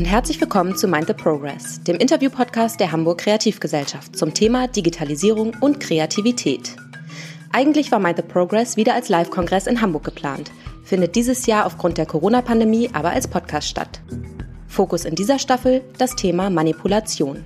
[0.00, 5.54] und herzlich willkommen zu Mind the Progress, dem Interview-Podcast der Hamburg Kreativgesellschaft zum Thema Digitalisierung
[5.60, 6.74] und Kreativität.
[7.52, 10.52] Eigentlich war Mind the Progress wieder als Live-Kongress in Hamburg geplant,
[10.84, 14.00] findet dieses Jahr aufgrund der Corona-Pandemie aber als Podcast statt.
[14.68, 17.44] Fokus in dieser Staffel das Thema Manipulation.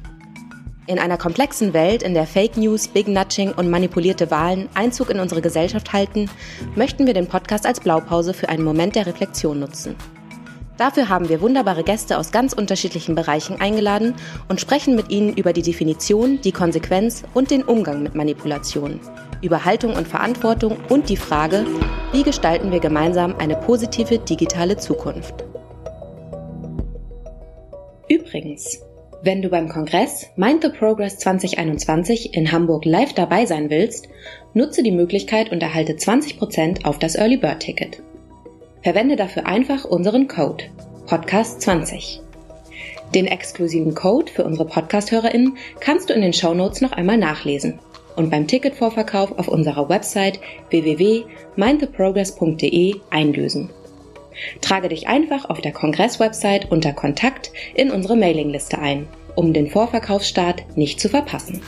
[0.86, 5.18] In einer komplexen Welt, in der Fake News, Big Nudging und manipulierte Wahlen Einzug in
[5.18, 6.30] unsere Gesellschaft halten,
[6.76, 9.96] möchten wir den Podcast als Blaupause für einen Moment der Reflexion nutzen.
[10.76, 14.14] Dafür haben wir wunderbare Gäste aus ganz unterschiedlichen Bereichen eingeladen
[14.48, 18.98] und sprechen mit ihnen über die Definition, die Konsequenz und den Umgang mit Manipulation,
[19.40, 21.64] über Haltung und Verantwortung und die Frage,
[22.12, 25.44] wie gestalten wir gemeinsam eine positive digitale Zukunft.
[28.08, 28.80] Übrigens,
[29.22, 34.08] wenn du beim Kongress Mind the Progress 2021 in Hamburg live dabei sein willst,
[34.54, 38.02] nutze die Möglichkeit und erhalte 20% auf das Early Bird Ticket.
[38.84, 40.66] Verwende dafür einfach unseren Code
[41.06, 42.20] Podcast20.
[43.14, 47.78] Den exklusiven Code für unsere Podcast-HörerInnen kannst du in den Shownotes noch einmal nachlesen
[48.14, 53.70] und beim Ticketvorverkauf auf unserer Website www.mindtheprogress.de einlösen.
[54.60, 60.76] Trage dich einfach auf der Kongress-Website unter Kontakt in unsere Mailingliste ein, um den Vorverkaufsstart
[60.76, 61.62] nicht zu verpassen.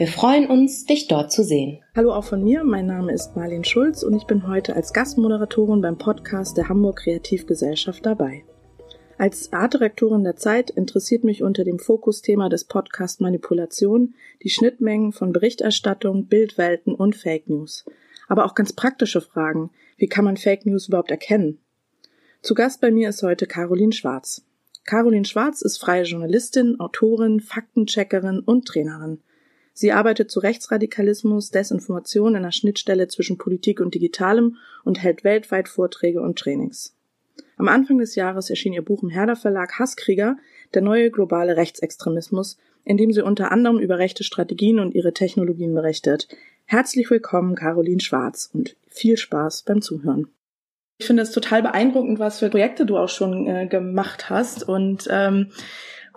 [0.00, 1.84] Wir freuen uns, dich dort zu sehen.
[1.94, 5.82] Hallo auch von mir, mein Name ist Marlene Schulz und ich bin heute als Gastmoderatorin
[5.82, 8.42] beim Podcast der Hamburg Kreativgesellschaft dabei.
[9.18, 15.34] Als Artdirektorin der Zeit interessiert mich unter dem Fokusthema des Podcasts Manipulation die Schnittmengen von
[15.34, 17.84] Berichterstattung, Bildwelten und Fake News.
[18.26, 19.68] Aber auch ganz praktische Fragen.
[19.98, 21.58] Wie kann man Fake News überhaupt erkennen?
[22.40, 24.46] Zu Gast bei mir ist heute Caroline Schwarz.
[24.86, 29.20] Caroline Schwarz ist freie Journalistin, Autorin, Faktencheckerin und Trainerin.
[29.72, 35.68] Sie arbeitet zu Rechtsradikalismus, Desinformation in der Schnittstelle zwischen Politik und Digitalem und hält weltweit
[35.68, 36.94] Vorträge und Trainings.
[37.56, 40.36] Am Anfang des Jahres erschien ihr Buch im Herder Verlag Hasskrieger,
[40.74, 45.74] der neue globale Rechtsextremismus, in dem sie unter anderem über rechte Strategien und ihre Technologien
[45.74, 46.28] berichtet.
[46.64, 50.28] Herzlich willkommen, Caroline Schwarz, und viel Spaß beim Zuhören.
[50.98, 55.08] Ich finde es total beeindruckend, was für Projekte du auch schon äh, gemacht hast und
[55.10, 55.50] ähm,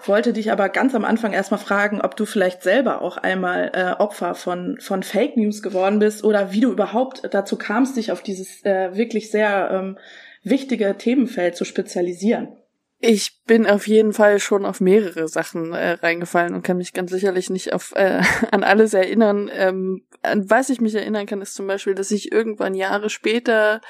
[0.01, 4.01] wollte dich aber ganz am Anfang erstmal fragen, ob du vielleicht selber auch einmal äh,
[4.01, 8.21] Opfer von, von Fake News geworden bist oder wie du überhaupt dazu kamst, dich auf
[8.21, 9.97] dieses äh, wirklich sehr ähm,
[10.43, 12.49] wichtige Themenfeld zu spezialisieren.
[13.05, 17.11] Ich bin auf jeden Fall schon auf mehrere Sachen äh, reingefallen und kann mich ganz
[17.11, 18.21] sicherlich nicht auf äh,
[18.51, 19.51] an alles erinnern.
[19.53, 23.81] Ähm, an was ich mich erinnern kann, ist zum Beispiel, dass ich irgendwann Jahre später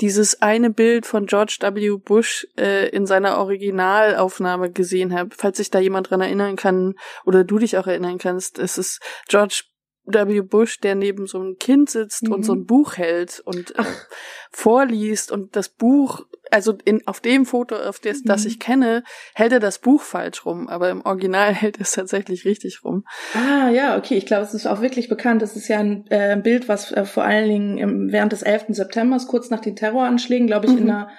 [0.00, 1.96] dieses eine Bild von George W.
[1.98, 5.30] Bush äh, in seiner Originalaufnahme gesehen habe.
[5.36, 9.00] Falls sich da jemand dran erinnern kann oder du dich auch erinnern kannst, es ist
[9.28, 9.64] George
[10.04, 10.40] W.
[10.42, 12.32] Bush, der neben so einem Kind sitzt mhm.
[12.32, 13.84] und so ein Buch hält und äh,
[14.50, 18.28] vorliest und das Buch, also in, auf dem Foto, auf das, mhm.
[18.28, 19.04] das ich kenne,
[19.34, 23.04] hält er das Buch falsch rum, aber im Original hält er es tatsächlich richtig rum.
[23.34, 24.16] Ah, ja, okay.
[24.16, 25.42] Ich glaube, es ist auch wirklich bekannt.
[25.42, 28.66] Das ist ja ein äh, Bild, was äh, vor allen Dingen im, während des 11.
[28.70, 30.78] September, kurz nach den Terroranschlägen, glaube ich, mhm.
[30.78, 31.10] in einer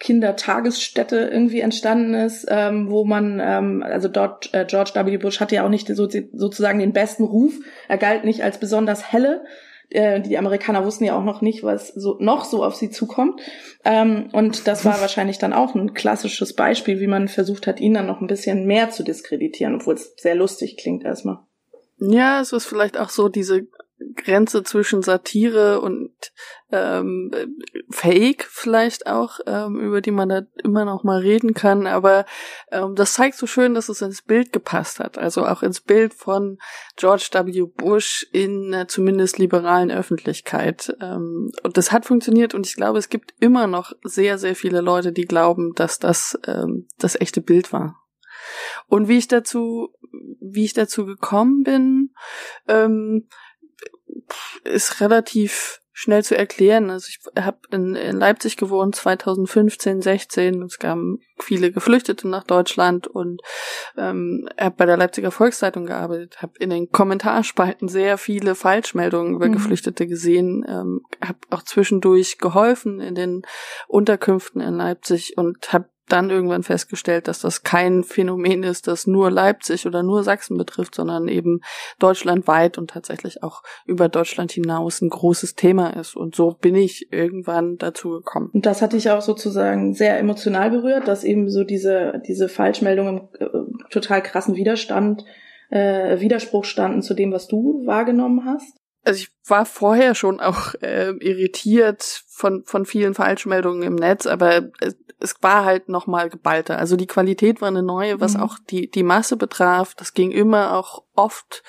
[0.00, 5.16] Kindertagesstätte irgendwie entstanden ist, ähm, wo man, ähm, also dort äh, George W.
[5.18, 7.54] Bush hatte ja auch nicht so, sozusagen den besten Ruf.
[7.88, 9.44] Er galt nicht als besonders helle.
[9.90, 13.40] Äh, die Amerikaner wussten ja auch noch nicht, was so noch so auf sie zukommt.
[13.84, 17.94] Ähm, und das war wahrscheinlich dann auch ein klassisches Beispiel, wie man versucht hat, ihn
[17.94, 21.38] dann noch ein bisschen mehr zu diskreditieren, obwohl es sehr lustig klingt erstmal.
[21.98, 23.66] Ja, es ist vielleicht auch so diese
[24.16, 26.12] Grenze zwischen Satire und
[26.70, 27.30] ähm,
[27.90, 31.86] Fake vielleicht auch, ähm, über die man da immer noch mal reden kann.
[31.86, 32.24] Aber
[32.70, 35.18] ähm, das zeigt so schön, dass es ins Bild gepasst hat.
[35.18, 36.58] Also auch ins Bild von
[36.96, 37.66] George W.
[37.76, 40.96] Bush in äh, zumindest liberalen Öffentlichkeit.
[41.00, 44.80] Ähm, und das hat funktioniert und ich glaube, es gibt immer noch sehr, sehr viele
[44.80, 48.00] Leute, die glauben, dass das ähm, das echte Bild war.
[48.86, 49.90] Und wie ich dazu,
[50.40, 52.10] wie ich dazu gekommen bin,
[52.68, 53.28] ähm,
[54.64, 56.90] ist relativ schnell zu erklären.
[56.90, 60.62] Also ich habe in, in, Leipzig gewohnt 2015, 16.
[60.62, 63.40] Es kamen viele Geflüchtete nach Deutschland und
[63.96, 69.46] ähm, habe bei der Leipziger Volkszeitung gearbeitet, habe in den Kommentarspalten sehr viele Falschmeldungen über
[69.46, 69.52] mhm.
[69.52, 73.42] Geflüchtete gesehen, ähm, habe auch zwischendurch geholfen in den
[73.86, 79.30] Unterkünften in Leipzig und habe dann irgendwann festgestellt, dass das kein Phänomen ist, das nur
[79.30, 81.60] Leipzig oder nur Sachsen betrifft, sondern eben
[81.98, 86.16] deutschlandweit und tatsächlich auch über Deutschland hinaus ein großes Thema ist.
[86.16, 88.50] Und so bin ich irgendwann dazu gekommen.
[88.52, 93.28] Und das hat dich auch sozusagen sehr emotional berührt, dass eben so diese, diese Falschmeldungen
[93.38, 93.46] äh,
[93.90, 95.24] total krassen Widerstand,
[95.70, 98.83] äh, Widerspruch standen zu dem, was du wahrgenommen hast?
[99.04, 104.70] Also ich war vorher schon auch äh, irritiert von von vielen Falschmeldungen im Netz, aber
[104.80, 106.78] es, es war halt noch mal geballter.
[106.78, 108.40] Also die Qualität war eine neue, was mhm.
[108.40, 109.94] auch die die Masse betraf.
[109.94, 111.62] Das ging immer auch oft,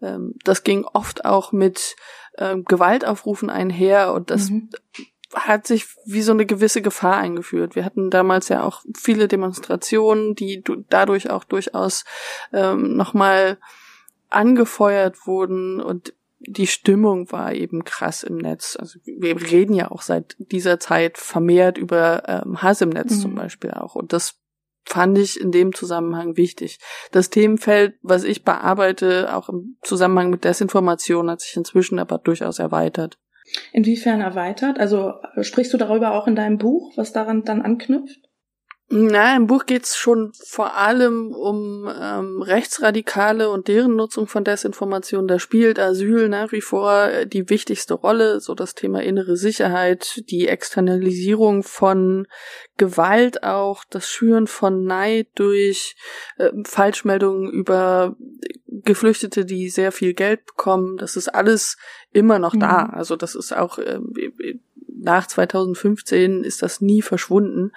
[0.00, 1.96] ähm, das ging oft auch mit
[2.38, 4.70] ähm, Gewaltaufrufen einher und das mhm.
[5.34, 7.74] hat sich wie so eine gewisse Gefahr eingeführt.
[7.74, 12.04] Wir hatten damals ja auch viele Demonstrationen, die dadurch auch durchaus
[12.52, 13.58] ähm, noch mal
[14.30, 16.12] angefeuert wurden und
[16.50, 18.76] die Stimmung war eben krass im Netz.
[18.78, 23.20] Also wir reden ja auch seit dieser Zeit vermehrt über ähm, Hass im Netz mhm.
[23.20, 23.94] zum Beispiel auch.
[23.94, 24.40] Und das
[24.84, 26.78] fand ich in dem Zusammenhang wichtig.
[27.12, 32.58] Das Themenfeld, was ich bearbeite, auch im Zusammenhang mit Desinformation, hat sich inzwischen aber durchaus
[32.58, 33.18] erweitert.
[33.72, 34.78] Inwiefern erweitert?
[34.78, 38.27] Also sprichst du darüber auch in deinem Buch, was daran dann anknüpft?
[38.90, 45.28] Na, im Buch geht's schon vor allem um ähm, Rechtsradikale und deren Nutzung von Desinformation.
[45.28, 50.48] Da spielt Asyl nach wie vor die wichtigste Rolle, so das Thema innere Sicherheit, die
[50.48, 52.26] Externalisierung von
[52.78, 55.94] Gewalt auch, das Schüren von Neid durch
[56.38, 58.16] äh, Falschmeldungen über
[58.66, 60.96] Geflüchtete, die sehr viel Geld bekommen.
[60.96, 61.76] Das ist alles
[62.12, 62.60] immer noch mhm.
[62.60, 62.86] da.
[62.86, 64.00] Also das ist auch äh,
[65.00, 67.72] nach 2015 ist das nie verschwunden.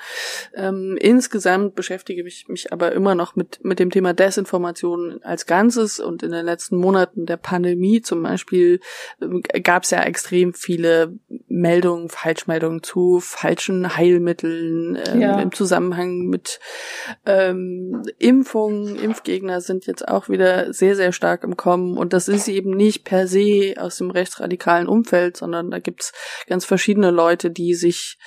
[0.55, 5.99] Ähm, insgesamt beschäftige ich mich aber immer noch mit, mit dem Thema Desinformation als Ganzes
[5.99, 8.79] und in den letzten Monaten der Pandemie zum Beispiel
[9.21, 11.17] ähm, gab es ja extrem viele
[11.47, 15.39] Meldungen, Falschmeldungen zu falschen Heilmitteln ähm, ja.
[15.39, 16.59] im Zusammenhang mit
[17.25, 18.95] ähm, Impfungen.
[18.95, 23.03] Impfgegner sind jetzt auch wieder sehr, sehr stark im Kommen und das ist eben nicht
[23.03, 26.13] per se aus dem rechtsradikalen Umfeld, sondern da gibt's
[26.47, 28.17] ganz verschiedene Leute, die sich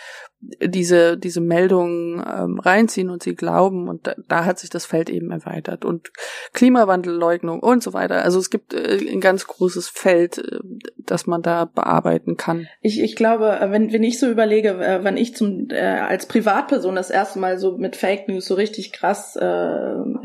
[0.62, 5.10] diese, diese Meldungen ähm, reinziehen und sie glauben und da, da hat sich das Feld
[5.10, 6.10] eben erweitert und
[6.52, 8.22] Klimawandelleugnung und so weiter.
[8.22, 10.58] Also es gibt äh, ein ganz großes Feld, äh,
[10.98, 12.66] das man da bearbeiten kann.
[12.80, 16.26] Ich, ich glaube, äh, wenn, wenn ich so überlege, äh, wenn ich zum äh, als
[16.26, 19.44] Privatperson das erste Mal so mit Fake News so richtig krass äh,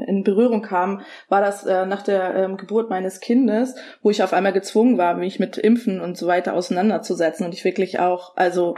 [0.07, 4.33] in Berührung kam, war das äh, nach der äh, Geburt meines Kindes, wo ich auf
[4.33, 8.75] einmal gezwungen war, mich mit Impfen und so weiter auseinanderzusetzen und ich wirklich auch, also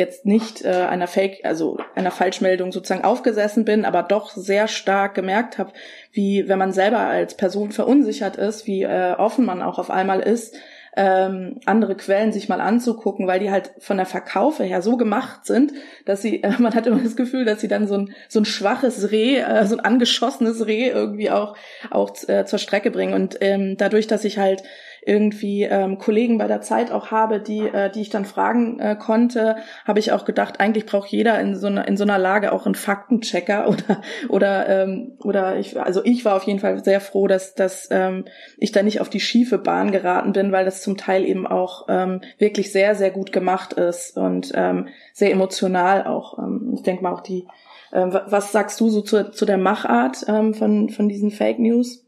[0.00, 5.14] jetzt nicht äh, einer Fake, also einer Falschmeldung sozusagen aufgesessen bin, aber doch sehr stark
[5.14, 5.72] gemerkt habe,
[6.12, 10.20] wie, wenn man selber als Person verunsichert ist, wie äh, offen man auch auf einmal
[10.20, 10.56] ist,
[10.96, 15.46] ähm, andere Quellen sich mal anzugucken, weil die halt von der Verkaufe her so gemacht
[15.46, 15.72] sind,
[16.04, 18.44] dass sie, äh, man hat immer das Gefühl, dass sie dann so ein so ein
[18.44, 21.56] schwaches Reh, äh, so ein angeschossenes Reh irgendwie auch
[21.90, 23.14] auch äh, zur Strecke bringen.
[23.14, 24.62] Und ähm, dadurch, dass ich halt
[25.02, 28.96] irgendwie ähm, Kollegen bei der Zeit auch habe, die, äh, die ich dann fragen äh,
[28.96, 32.52] konnte, habe ich auch gedacht, eigentlich braucht jeder in so einer in so einer Lage
[32.52, 37.00] auch einen Faktenchecker oder oder ähm, oder ich also ich war auf jeden Fall sehr
[37.00, 38.24] froh, dass dass ähm,
[38.58, 41.86] ich da nicht auf die schiefe Bahn geraten bin, weil das zum Teil eben auch
[41.88, 46.38] ähm, wirklich sehr sehr gut gemacht ist und ähm, sehr emotional auch.
[46.38, 47.46] Ähm, ich denke mal auch die
[47.92, 52.04] äh, was sagst du so zu, zu der Machart ähm, von, von diesen Fake News?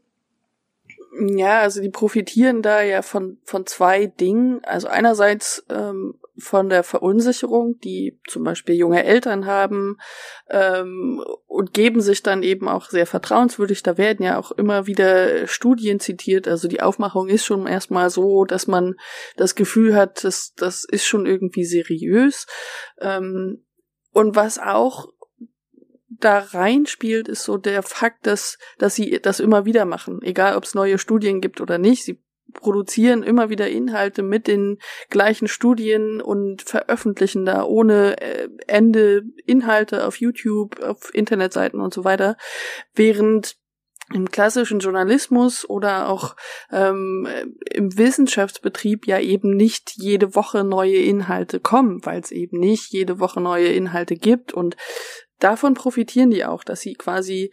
[1.19, 4.61] Ja, also die profitieren da ja von, von zwei Dingen.
[4.63, 9.97] Also einerseits ähm, von der Verunsicherung, die zum Beispiel junge Eltern haben
[10.49, 13.83] ähm, und geben sich dann eben auch sehr vertrauenswürdig.
[13.83, 16.47] Da werden ja auch immer wieder Studien zitiert.
[16.47, 18.95] Also die Aufmachung ist schon erstmal so, dass man
[19.37, 22.47] das Gefühl hat, dass das ist schon irgendwie seriös.
[22.99, 23.65] Ähm,
[24.11, 25.09] und was auch
[26.23, 30.21] da reinspielt, ist so der Fakt, dass, dass sie das immer wieder machen.
[30.21, 32.03] Egal, ob es neue Studien gibt oder nicht.
[32.03, 32.21] Sie
[32.53, 34.77] produzieren immer wieder Inhalte mit den
[35.09, 42.03] gleichen Studien und veröffentlichen da ohne äh, Ende Inhalte auf YouTube, auf Internetseiten und so
[42.03, 42.37] weiter.
[42.93, 43.57] Während
[44.13, 46.35] im klassischen Journalismus oder auch
[46.71, 47.27] ähm,
[47.71, 53.19] im Wissenschaftsbetrieb ja eben nicht jede Woche neue Inhalte kommen, weil es eben nicht jede
[53.19, 54.75] Woche neue Inhalte gibt und
[55.39, 57.51] davon profitieren die auch, dass sie quasi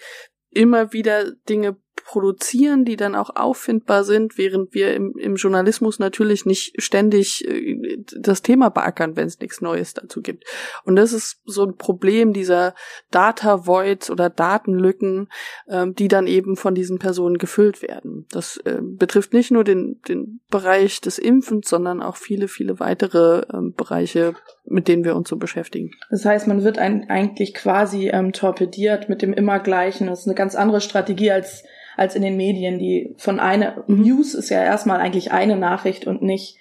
[0.50, 6.46] immer wieder Dinge produzieren, die dann auch auffindbar sind, während wir im, im Journalismus natürlich
[6.46, 10.44] nicht ständig äh, das Thema beackern, wenn es nichts Neues dazu gibt.
[10.84, 12.74] Und das ist so ein Problem dieser
[13.10, 15.28] Data Voids oder Datenlücken,
[15.68, 18.26] ähm, die dann eben von diesen Personen gefüllt werden.
[18.30, 23.42] Das äh, betrifft nicht nur den, den Bereich des Impfens, sondern auch viele, viele weitere
[23.52, 25.90] ähm, Bereiche, mit denen wir uns so beschäftigen.
[26.10, 30.06] Das heißt, man wird ein, eigentlich quasi ähm, torpediert mit dem immer gleichen.
[30.06, 31.64] Das ist eine ganz andere Strategie als
[32.00, 34.00] als in den Medien, die von einer mhm.
[34.00, 36.56] News ist ja erstmal eigentlich eine Nachricht und nicht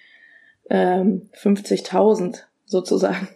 [0.70, 3.30] ähm, 50.000 sozusagen.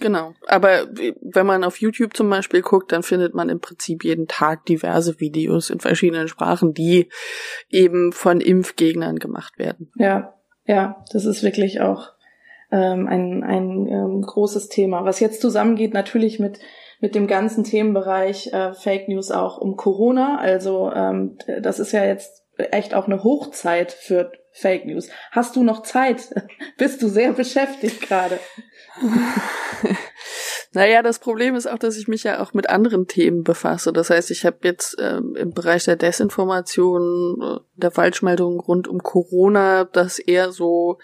[0.00, 0.32] Genau.
[0.46, 0.88] Aber
[1.20, 5.20] wenn man auf YouTube zum Beispiel guckt, dann findet man im Prinzip jeden Tag diverse
[5.20, 7.10] Videos in verschiedenen Sprachen, die
[7.68, 9.92] eben von Impfgegnern gemacht werden.
[9.96, 10.32] Ja,
[10.64, 12.12] Ja, das ist wirklich auch
[12.72, 16.58] ähm, ein, ein ähm, großes Thema, was jetzt zusammengeht natürlich mit
[17.00, 20.38] mit dem ganzen Themenbereich äh, Fake News auch um Corona.
[20.38, 25.08] Also ähm, das ist ja jetzt echt auch eine Hochzeit für Fake News.
[25.30, 26.34] Hast du noch Zeit?
[26.76, 28.38] Bist du sehr beschäftigt gerade?
[30.72, 33.92] Naja, das Problem ist auch, dass ich mich ja auch mit anderen Themen befasse.
[33.92, 39.00] Das heißt, ich habe jetzt ähm, im Bereich der Desinformation, äh, der Falschmeldungen rund um
[39.00, 40.98] Corona das eher so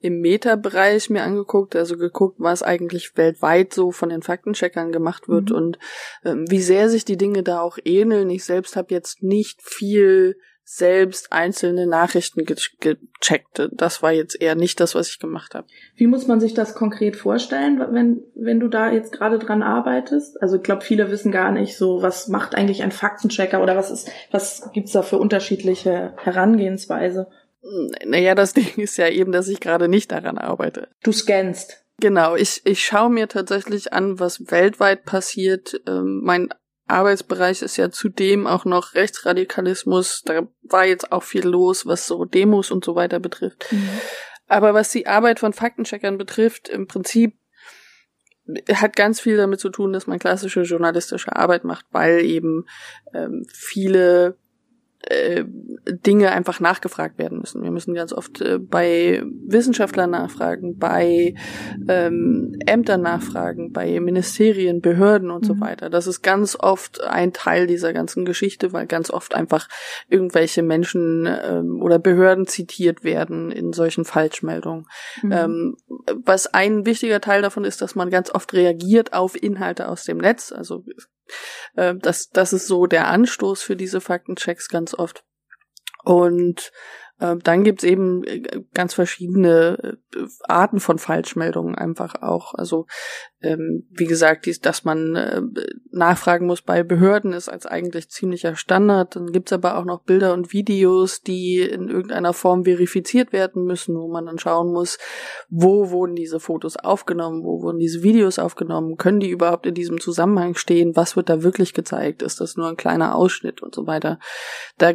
[0.00, 5.50] im Meta-Bereich mir angeguckt, also geguckt, was eigentlich weltweit so von den Faktencheckern gemacht wird
[5.50, 5.56] mhm.
[5.56, 5.78] und
[6.24, 8.30] ähm, wie sehr sich die Dinge da auch ähneln.
[8.30, 10.36] Ich selbst habe jetzt nicht viel
[10.70, 13.70] selbst einzelne Nachrichten ge gecheckt.
[13.72, 15.66] Das war jetzt eher nicht das, was ich gemacht habe.
[15.96, 20.42] Wie muss man sich das konkret vorstellen, wenn, wenn du da jetzt gerade dran arbeitest?
[20.42, 23.90] Also ich glaube, viele wissen gar nicht so, was macht eigentlich ein Faktenchecker oder was
[23.90, 27.28] ist, was gibt's da für unterschiedliche Herangehensweise?
[28.04, 30.88] Naja, das Ding ist ja eben, dass ich gerade nicht daran arbeite.
[31.02, 31.84] Du scannst.
[32.00, 35.80] Genau, ich, ich schaue mir tatsächlich an, was weltweit passiert.
[35.86, 36.48] Ähm, mein
[36.86, 40.22] Arbeitsbereich ist ja zudem auch noch Rechtsradikalismus.
[40.24, 43.66] Da war jetzt auch viel los, was so Demos und so weiter betrifft.
[43.70, 43.88] Mhm.
[44.46, 47.34] Aber was die Arbeit von Faktencheckern betrifft, im Prinzip
[48.72, 52.64] hat ganz viel damit zu tun, dass man klassische journalistische Arbeit macht, weil eben
[53.12, 54.38] ähm, viele
[55.00, 55.44] äh,
[55.86, 57.62] Dinge einfach nachgefragt werden müssen.
[57.62, 61.34] Wir müssen ganz oft äh, bei Wissenschaftlern nachfragen, bei
[61.88, 65.46] ähm, Ämtern nachfragen, bei Ministerien, Behörden und mhm.
[65.46, 65.88] so weiter.
[65.88, 69.68] Das ist ganz oft ein Teil dieser ganzen Geschichte, weil ganz oft einfach
[70.08, 74.86] irgendwelche Menschen ähm, oder Behörden zitiert werden in solchen Falschmeldungen.
[75.22, 75.32] Mhm.
[75.32, 75.76] Ähm,
[76.24, 80.18] was ein wichtiger Teil davon ist, dass man ganz oft reagiert auf Inhalte aus dem
[80.18, 80.52] Netz.
[80.52, 80.84] Also
[81.76, 85.24] äh, das, das ist so der Anstoß für diese Faktenchecks ganz oft.
[86.04, 86.72] Und
[87.18, 92.54] dann gibt's eben äh, ganz verschiedene äh, Arten von Falschmeldungen einfach auch.
[92.54, 92.86] Also
[93.40, 95.42] ähm, wie gesagt, dass man äh,
[95.90, 99.16] nachfragen muss bei Behörden, ist als eigentlich ziemlicher Standard.
[99.16, 103.96] Dann gibt's aber auch noch Bilder und Videos, die in irgendeiner Form verifiziert werden müssen,
[103.96, 104.98] wo man dann schauen muss,
[105.48, 110.00] wo wurden diese Fotos aufgenommen, wo wurden diese Videos aufgenommen, können die überhaupt in diesem
[110.00, 113.86] Zusammenhang stehen, was wird da wirklich gezeigt, ist das nur ein kleiner Ausschnitt und so
[113.86, 114.18] weiter.
[114.78, 114.94] Da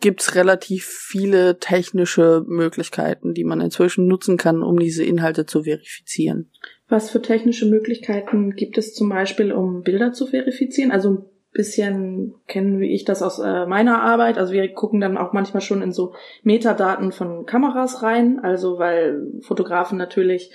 [0.00, 6.50] gibt's relativ viele technische Möglichkeiten, die man inzwischen nutzen kann, um diese Inhalte zu verifizieren.
[6.88, 10.90] Was für technische Möglichkeiten gibt es zum Beispiel, um Bilder zu verifizieren?
[10.90, 14.38] Also ein bisschen kennen ich das aus äh, meiner Arbeit.
[14.38, 18.38] Also wir gucken dann auch manchmal schon in so Metadaten von Kameras rein.
[18.38, 20.50] Also weil Fotografen natürlich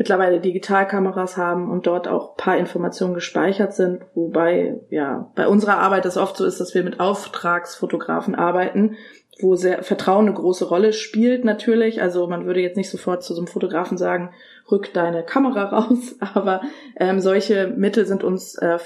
[0.00, 6.06] mittlerweile Digitalkameras haben und dort auch paar Informationen gespeichert sind, wobei ja bei unserer Arbeit
[6.06, 8.96] es oft so ist, dass wir mit Auftragsfotografen arbeiten,
[9.42, 12.00] wo sehr Vertrauen eine große Rolle spielt natürlich.
[12.00, 14.30] Also man würde jetzt nicht sofort zu so einem Fotografen sagen,
[14.70, 16.62] rück deine Kamera raus, aber
[16.96, 18.78] ähm, solche Mittel sind uns äh,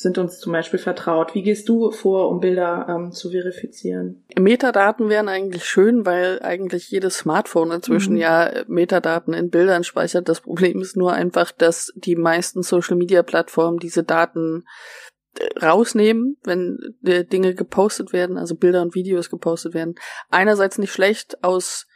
[0.00, 1.34] sind uns zum Beispiel vertraut.
[1.34, 4.24] Wie gehst du vor, um Bilder ähm, zu verifizieren?
[4.38, 8.20] Metadaten wären eigentlich schön, weil eigentlich jedes Smartphone inzwischen mhm.
[8.20, 10.26] ja Metadaten in Bildern speichert.
[10.26, 14.64] Das Problem ist nur einfach, dass die meisten Social-Media-Plattformen diese Daten
[15.38, 19.96] äh, rausnehmen, wenn Dinge gepostet werden, also Bilder und Videos gepostet werden.
[20.30, 21.86] Einerseits nicht schlecht aus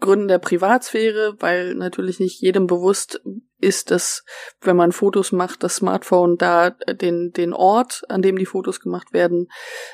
[0.00, 3.20] Gründen der Privatsphäre, weil natürlich nicht jedem bewusst
[3.58, 4.24] ist, dass
[4.60, 9.12] wenn man Fotos macht, das Smartphone da den, den Ort, an dem die Fotos gemacht
[9.12, 9.48] werden,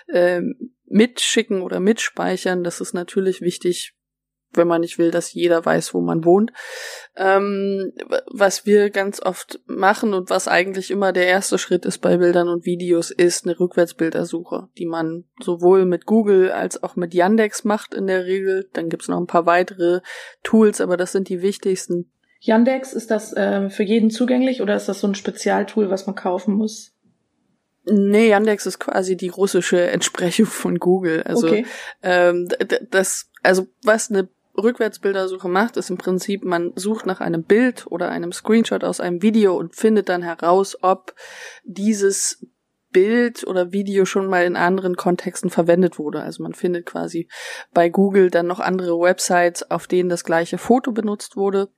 [0.06, 0.40] äh,
[0.86, 2.64] mitschicken oder mitspeichern.
[2.64, 3.94] Das ist natürlich wichtig,
[4.56, 6.52] wenn man nicht will, dass jeder weiß, wo man wohnt.
[7.16, 7.92] Ähm,
[8.26, 12.48] was wir ganz oft machen und was eigentlich immer der erste Schritt ist bei Bildern
[12.48, 17.94] und Videos, ist eine Rückwärtsbildersuche, die man sowohl mit Google als auch mit Yandex macht
[17.94, 18.68] in der Regel.
[18.72, 20.00] Dann gibt's noch ein paar weitere
[20.42, 22.10] Tools, aber das sind die wichtigsten.
[22.40, 26.14] Yandex, ist das äh, für jeden zugänglich oder ist das so ein Spezialtool, was man
[26.14, 26.92] kaufen muss?
[27.88, 31.22] Nee, Yandex ist quasi die russische Entsprechung von Google.
[31.22, 31.66] Also okay.
[32.02, 32.48] ähm,
[32.90, 38.10] das, also was eine Rückwärtsbildersuche macht, ist im Prinzip, man sucht nach einem Bild oder
[38.10, 41.14] einem Screenshot aus einem Video und findet dann heraus, ob
[41.64, 42.46] dieses
[42.90, 46.22] Bild oder Video schon mal in anderen Kontexten verwendet wurde.
[46.22, 47.28] Also man findet quasi
[47.74, 51.68] bei Google dann noch andere Websites, auf denen das gleiche Foto benutzt wurde.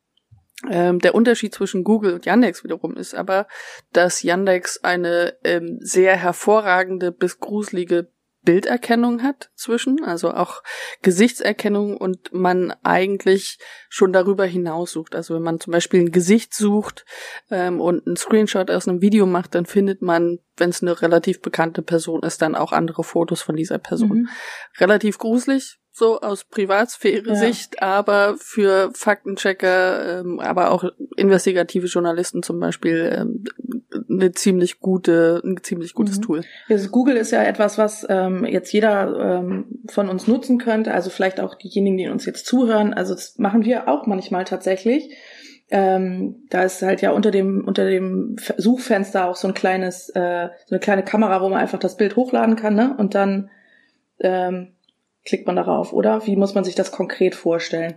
[0.69, 3.47] Ähm, der Unterschied zwischen Google und Yandex wiederum ist aber,
[3.93, 10.63] dass Yandex eine ähm, sehr hervorragende bis gruselige Bilderkennung hat zwischen, also auch
[11.03, 15.15] Gesichtserkennung und man eigentlich schon darüber hinaus sucht.
[15.15, 17.05] Also wenn man zum Beispiel ein Gesicht sucht
[17.51, 21.41] ähm, und einen Screenshot aus einem Video macht, dann findet man, wenn es eine relativ
[21.41, 24.09] bekannte Person ist, dann auch andere Fotos von dieser Person.
[24.09, 24.29] Mhm.
[24.79, 27.83] Relativ gruselig, so aus Privatsphäre-Sicht, ja.
[27.83, 30.85] aber für Faktenchecker, ähm, aber auch
[31.17, 33.45] investigative Journalisten zum Beispiel ähm,
[34.09, 36.23] eine ziemlich gute, ein ziemlich gutes mhm.
[36.23, 36.45] Tool.
[36.69, 41.11] Also Google ist ja etwas, was ähm, jetzt jeder ähm, von uns nutzen könnte, also
[41.11, 42.93] vielleicht auch diejenigen, die uns jetzt zuhören.
[42.93, 45.17] Also das machen wir auch manchmal tatsächlich.
[45.71, 50.49] Ähm, da ist halt ja unter dem unter dem Suchfenster auch so ein kleines äh,
[50.67, 52.95] so eine kleine Kamera, wo man einfach das Bild hochladen kann, ne?
[52.97, 53.51] Und dann
[54.21, 54.73] ähm,
[55.27, 56.27] klickt man darauf, oder?
[56.27, 57.97] Wie muss man sich das konkret vorstellen?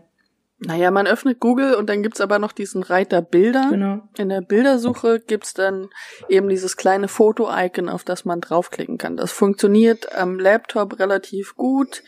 [0.64, 3.68] Naja, man öffnet Google und dann gibt's aber noch diesen Reiter Bilder.
[3.72, 4.04] Genau.
[4.18, 5.90] In der Bildersuche gibt's dann
[6.30, 9.18] eben dieses kleine Foto-Icon, auf das man draufklicken kann.
[9.18, 12.04] Das funktioniert am Laptop relativ gut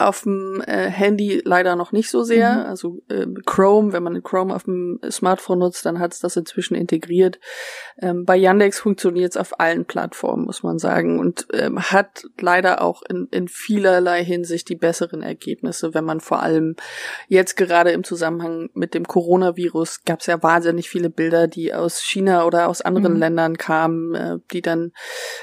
[0.00, 2.52] auf dem äh, Handy leider noch nicht so sehr.
[2.52, 2.66] Mhm.
[2.66, 6.74] Also äh, Chrome, wenn man Chrome auf dem Smartphone nutzt, dann hat es das inzwischen
[6.74, 7.38] integriert.
[8.00, 12.82] Ähm, bei Yandex funktioniert es auf allen Plattformen, muss man sagen, und ähm, hat leider
[12.82, 16.76] auch in, in vielerlei Hinsicht die besseren Ergebnisse, wenn man vor allem
[17.28, 22.00] jetzt gerade im Zusammenhang mit dem Coronavirus gab es ja wahnsinnig viele Bilder, die aus
[22.00, 23.20] China oder aus anderen mhm.
[23.20, 24.92] Ländern kamen, äh, die dann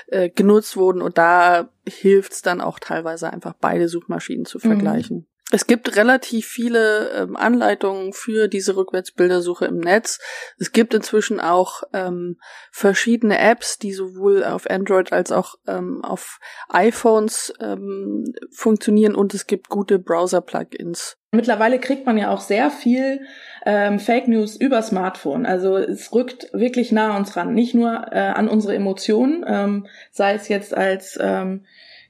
[0.07, 5.27] äh, genutzt wurden und da hilft es dann auch teilweise einfach beide Suchmaschinen zu vergleichen.
[5.49, 10.19] Es gibt relativ viele ähm, Anleitungen für diese Rückwärtsbildersuche im Netz.
[10.59, 12.37] Es gibt inzwischen auch ähm,
[12.69, 19.47] verschiedene Apps, die sowohl auf Android als auch ähm, auf iPhones ähm, funktionieren und es
[19.47, 21.15] gibt gute Browser-Plugins.
[21.31, 23.21] Mittlerweile kriegt man ja auch sehr viel
[23.65, 25.45] ähm, Fake News über Smartphone.
[25.45, 30.33] Also es rückt wirklich nah uns ran, nicht nur äh, an unsere Emotionen, ähm, sei
[30.33, 31.65] es jetzt als ähm,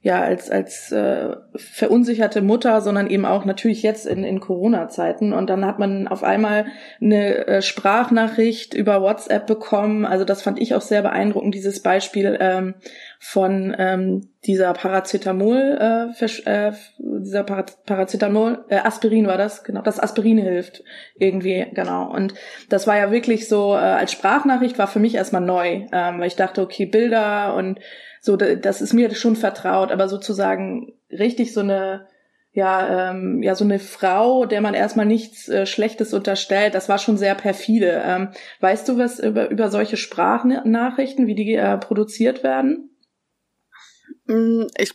[0.08, 5.34] ja als als äh, verunsicherte Mutter, sondern eben auch natürlich jetzt in, in Corona-Zeiten.
[5.34, 6.66] Und dann hat man auf einmal
[7.02, 10.06] eine äh, Sprachnachricht über WhatsApp bekommen.
[10.06, 12.76] Also das fand ich auch sehr beeindruckend, dieses Beispiel ähm,
[13.20, 20.38] von ähm, dieser Paracetamol, äh, äh, dieser Paracetamol, äh, Aspirin war das, genau, das Aspirin
[20.38, 20.84] hilft
[21.16, 22.10] irgendwie, genau.
[22.10, 22.34] Und
[22.70, 26.28] das war ja wirklich so, äh, als Sprachnachricht war für mich erstmal neu, ähm, weil
[26.28, 27.80] ich dachte, okay, Bilder und
[28.22, 32.08] so, das ist mir schon vertraut, aber sozusagen richtig so eine,
[32.52, 36.98] ja, ähm, ja, so eine Frau, der man erstmal nichts äh, Schlechtes unterstellt, das war
[36.98, 38.02] schon sehr perfide.
[38.04, 38.30] Ähm,
[38.62, 42.90] weißt du was über, über solche Sprachnachrichten, wie die äh, produziert werden?
[44.26, 44.94] Mm, ich,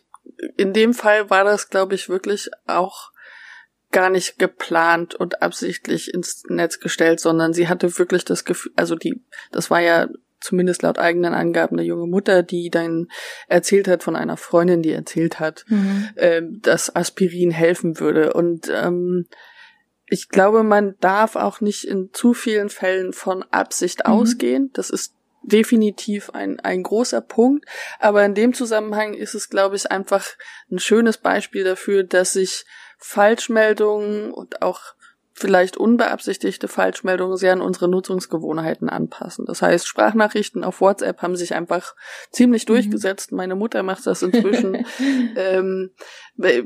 [0.57, 3.13] in dem Fall war das, glaube ich, wirklich auch
[3.93, 8.97] gar nicht geplant und absichtlich ins Netz gestellt, sondern sie hatte wirklich das Gefühl, also
[8.97, 10.09] die, das war ja
[10.43, 13.09] zumindest laut eigenen Angaben eine junge Mutter, die dann
[13.49, 16.09] erzählt hat von einer Freundin, die erzählt hat, mhm.
[16.17, 18.33] äh, dass Aspirin helfen würde.
[18.35, 19.27] Und ähm,
[20.07, 24.13] ich glaube, man darf auch nicht in zu vielen Fällen von Absicht mhm.
[24.13, 24.71] ausgehen.
[24.75, 27.67] Das ist definitiv ein, ein großer Punkt.
[27.99, 30.27] Aber in dem Zusammenhang ist es, glaube ich, einfach
[30.71, 32.65] ein schönes Beispiel dafür, dass sich
[32.99, 34.95] Falschmeldungen und auch
[35.35, 39.47] vielleicht unbeabsichtigte Falschmeldungen sehr an unsere Nutzungsgewohnheiten anpassen.
[39.47, 41.95] Das heißt, Sprachnachrichten auf WhatsApp haben sich einfach
[42.31, 42.75] ziemlich mhm.
[42.75, 43.33] durchgesetzt.
[43.33, 44.85] Meine Mutter macht das inzwischen.
[45.37, 45.91] ähm,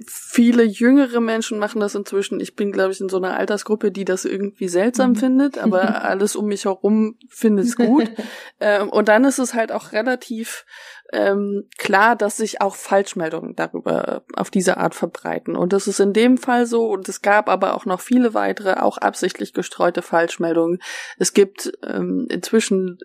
[0.06, 2.40] viele jüngere Menschen machen das inzwischen.
[2.40, 5.16] Ich bin, glaube ich, in so einer Altersgruppe, die das irgendwie seltsam mhm.
[5.16, 8.10] findet, aber alles um mich herum findet es gut.
[8.60, 10.64] ähm, und dann ist es halt auch relativ
[11.12, 15.56] ähm, klar, dass sich auch Falschmeldungen darüber auf diese Art verbreiten.
[15.56, 16.88] Und das ist in dem Fall so.
[16.88, 20.78] Und es gab aber auch noch viele weitere, auch absichtlich gestreute Falschmeldungen.
[21.18, 22.98] Es gibt ähm, inzwischen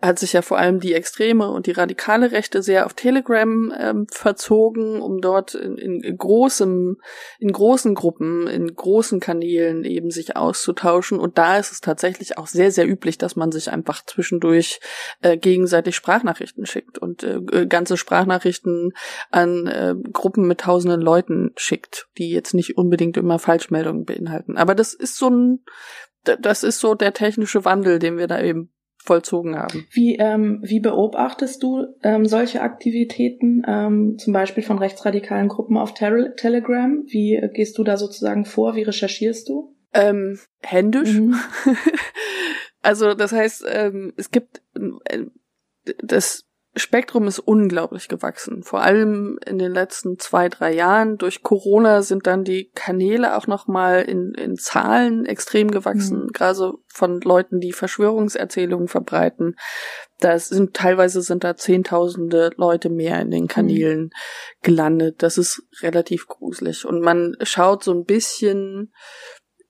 [0.00, 4.06] hat sich ja vor allem die extreme und die radikale Rechte sehr auf Telegram ähm,
[4.08, 6.98] verzogen, um dort in, in großem,
[7.40, 11.18] in großen Gruppen, in großen Kanälen eben sich auszutauschen.
[11.18, 14.78] Und da ist es tatsächlich auch sehr, sehr üblich, dass man sich einfach zwischendurch
[15.20, 18.92] äh, gegenseitig Sprachnachrichten schickt und äh, ganze Sprachnachrichten
[19.32, 24.56] an äh, Gruppen mit tausenden Leuten schickt, die jetzt nicht unbedingt immer Falschmeldungen beinhalten.
[24.56, 25.64] Aber das ist so ein
[26.42, 28.70] das ist so der technische Wandel, den wir da eben
[29.02, 29.86] vollzogen haben.
[29.90, 35.94] Wie, ähm, wie beobachtest du ähm, solche Aktivitäten, ähm, zum Beispiel von rechtsradikalen Gruppen auf
[35.94, 37.04] Te Telegram?
[37.06, 38.76] Wie gehst du da sozusagen vor?
[38.76, 39.74] Wie recherchierst du?
[39.94, 41.14] Ähm, händisch.
[41.14, 41.36] Mhm.
[42.82, 45.24] also das heißt, ähm, es gibt äh,
[46.02, 46.47] das
[46.78, 48.62] Spektrum ist unglaublich gewachsen.
[48.62, 51.18] Vor allem in den letzten zwei, drei Jahren.
[51.18, 56.24] Durch Corona sind dann die Kanäle auch nochmal in, in Zahlen extrem gewachsen.
[56.24, 56.28] Mhm.
[56.32, 59.56] Gerade von Leuten, die Verschwörungserzählungen verbreiten.
[60.20, 63.48] Da sind teilweise sind da zehntausende Leute mehr in den mhm.
[63.48, 64.10] Kanälen mhm.
[64.62, 65.22] gelandet.
[65.22, 66.84] Das ist relativ gruselig.
[66.84, 68.92] Und man schaut so ein bisschen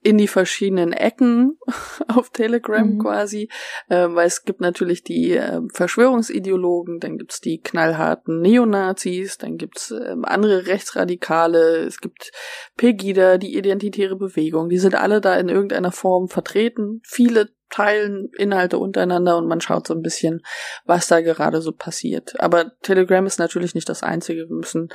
[0.01, 1.57] in die verschiedenen Ecken
[2.07, 2.99] auf Telegram mhm.
[2.99, 3.49] quasi,
[3.89, 9.91] äh, weil es gibt natürlich die äh, Verschwörungsideologen, dann gibt's die knallharten Neonazis, dann gibt's
[9.91, 12.31] äh, andere Rechtsradikale, es gibt
[12.77, 17.01] Pegida, die identitäre Bewegung, die sind alle da in irgendeiner Form vertreten.
[17.03, 20.41] Viele teilen Inhalte untereinander und man schaut so ein bisschen,
[20.85, 22.39] was da gerade so passiert.
[22.39, 24.47] Aber Telegram ist natürlich nicht das Einzige.
[24.47, 24.89] Wir müssen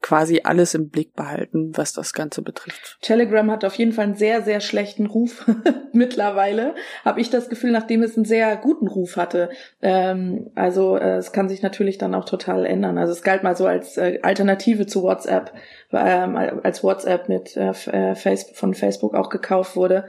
[0.00, 2.98] quasi alles im Blick behalten, was das Ganze betrifft.
[3.02, 5.44] Telegram hat auf jeden Fall einen sehr, sehr schlechten Ruf
[5.92, 6.74] mittlerweile.
[7.04, 9.50] Habe ich das Gefühl, nachdem es einen sehr guten Ruf hatte.
[9.82, 12.98] Ähm, also äh, es kann sich natürlich dann auch total ändern.
[12.98, 15.52] Also es galt mal so als äh, Alternative zu WhatsApp,
[15.92, 20.06] ähm, als WhatsApp mit äh, äh Facebook, von Facebook auch gekauft wurde.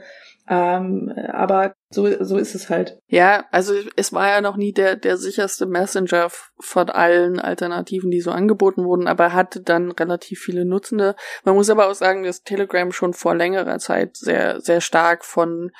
[0.50, 2.98] Ähm, aber so, so ist es halt.
[3.06, 8.20] Ja, also es war ja noch nie der, der sicherste Messenger von allen Alternativen, die
[8.20, 11.16] so angeboten wurden, aber er hatte dann relativ viele Nutzende.
[11.44, 15.70] Man muss aber auch sagen, dass Telegram schon vor längerer Zeit sehr, sehr stark von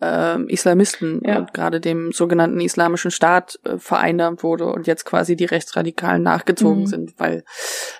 [0.00, 1.38] ähm, Islamisten ja.
[1.38, 6.82] und gerade dem sogenannten Islamischen Staat äh, vereinnahmt wurde und jetzt quasi die Rechtsradikalen nachgezogen
[6.82, 6.86] mhm.
[6.86, 7.44] sind, weil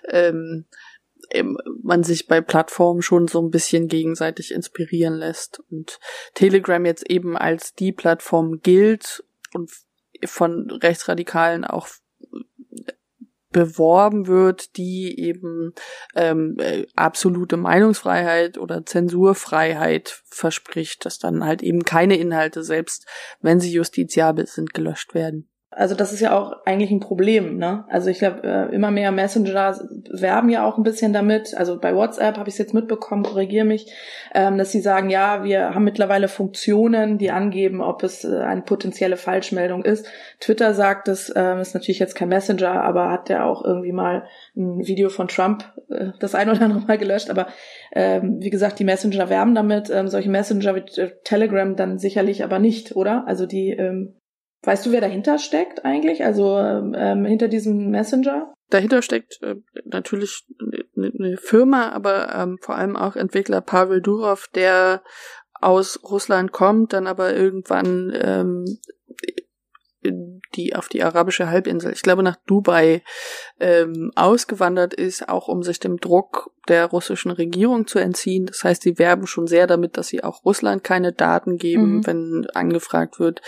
[0.09, 0.67] ähm,
[1.83, 5.99] man sich bei Plattformen schon so ein bisschen gegenseitig inspirieren lässt und
[6.35, 9.71] Telegram jetzt eben als die Plattform gilt und
[10.25, 11.89] von Rechtsradikalen auch
[13.57, 15.73] beworben wird, die eben
[16.15, 16.59] ähm,
[16.95, 23.07] absolute Meinungsfreiheit oder Zensurfreiheit verspricht, dass dann halt eben keine Inhalte, selbst
[23.41, 25.49] wenn sie justiziabel sind, gelöscht werden.
[25.71, 27.85] Also das ist ja auch eigentlich ein Problem, ne?
[27.89, 29.79] Also ich glaube, äh, immer mehr Messenger
[30.11, 31.55] werben ja auch ein bisschen damit.
[31.57, 33.93] Also bei WhatsApp habe ich es jetzt mitbekommen, korrigiere mich,
[34.33, 38.63] ähm, dass sie sagen, ja, wir haben mittlerweile Funktionen, die angeben, ob es äh, eine
[38.63, 40.07] potenzielle Falschmeldung ist.
[40.41, 44.25] Twitter sagt, das ähm, ist natürlich jetzt kein Messenger, aber hat ja auch irgendwie mal
[44.57, 47.29] ein Video von Trump äh, das ein oder andere Mal gelöscht.
[47.29, 47.49] Aber
[47.93, 49.89] ähm, wie gesagt, die Messenger werben damit.
[50.07, 50.85] Solche Messenger wie
[51.25, 53.25] Telegram dann sicherlich aber nicht, oder?
[53.27, 53.77] Also die
[54.67, 56.25] Weißt du, wer dahinter steckt eigentlich?
[56.25, 58.53] Also ähm, hinter diesem Messenger?
[58.69, 60.45] Dahinter steckt äh, natürlich
[60.97, 65.03] eine ne Firma, aber ähm, vor allem auch Entwickler Pavel Durov, der
[65.61, 68.65] aus Russland kommt, dann aber irgendwann ähm,
[70.55, 73.03] die auf die arabische Halbinsel, ich glaube nach Dubai,
[73.61, 78.47] ähm, ausgewandert ist, auch um sich dem Druck der russischen Regierung zu entziehen.
[78.47, 82.07] Das heißt, sie werben schon sehr damit, dass sie auch Russland keine Daten geben, mhm.
[82.07, 83.41] wenn angefragt wird.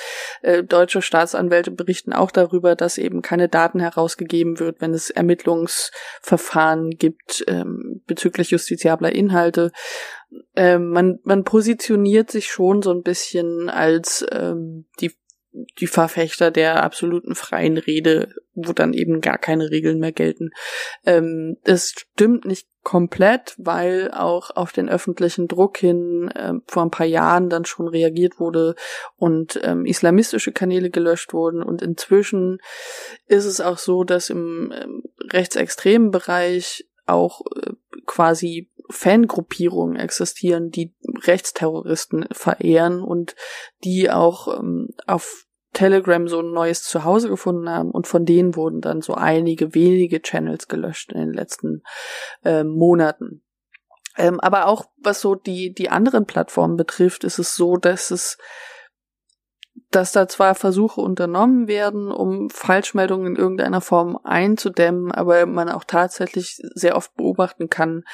[0.43, 6.91] Äh, deutsche Staatsanwälte berichten auch darüber, dass eben keine Daten herausgegeben wird, wenn es Ermittlungsverfahren
[6.91, 9.73] gibt ähm, bezüglich justiziabler Inhalte.
[10.55, 15.13] Ähm, man, man positioniert sich schon so ein bisschen als ähm, die
[15.53, 20.51] die Verfechter der absoluten freien Rede, wo dann eben gar keine Regeln mehr gelten.
[21.07, 26.91] Ähm, das stimmt nicht komplett, weil auch auf den öffentlichen Druck hin äh, vor ein
[26.91, 28.75] paar Jahren dann schon reagiert wurde
[29.17, 31.63] und ähm, islamistische Kanäle gelöscht wurden.
[31.63, 32.59] Und inzwischen
[33.27, 37.73] ist es auch so, dass im ähm, rechtsextremen Bereich auch äh,
[38.07, 43.37] quasi Fangruppierungen existieren, die Rechtsterroristen verehren und
[43.85, 48.81] die auch ähm, auf Telegram so ein neues Zuhause gefunden haben und von denen wurden
[48.81, 51.83] dann so einige wenige Channels gelöscht in den letzten
[52.45, 53.43] äh, Monaten.
[54.17, 58.39] Ähm, aber auch was so die die anderen Plattformen betrifft, ist es so, dass es
[59.91, 65.85] dass da zwar Versuche unternommen werden, um Falschmeldungen in irgendeiner Form einzudämmen, aber man auch
[65.85, 68.05] tatsächlich sehr oft beobachten kann,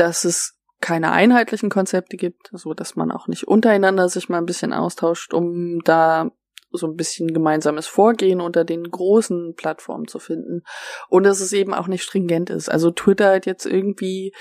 [0.00, 4.46] dass es keine einheitlichen Konzepte gibt, so dass man auch nicht untereinander sich mal ein
[4.46, 6.30] bisschen austauscht, um da
[6.70, 10.62] so ein bisschen gemeinsames Vorgehen unter den großen Plattformen zu finden.
[11.08, 12.70] Und dass es eben auch nicht stringent ist.
[12.70, 14.34] Also Twitter hat jetzt irgendwie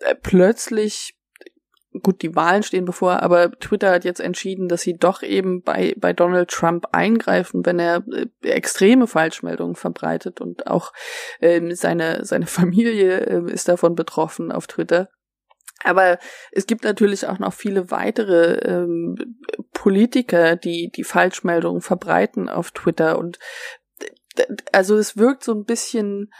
[0.00, 1.13] äh, plötzlich
[2.02, 5.94] gut, die Wahlen stehen bevor, aber Twitter hat jetzt entschieden, dass sie doch eben bei,
[5.96, 10.92] bei Donald Trump eingreifen, wenn er äh, extreme Falschmeldungen verbreitet und auch
[11.40, 15.08] ähm, seine, seine Familie äh, ist davon betroffen auf Twitter.
[15.84, 16.18] Aber
[16.50, 19.36] es gibt natürlich auch noch viele weitere ähm,
[19.72, 23.38] Politiker, die die Falschmeldungen verbreiten auf Twitter und
[24.72, 26.32] also es wirkt so ein bisschen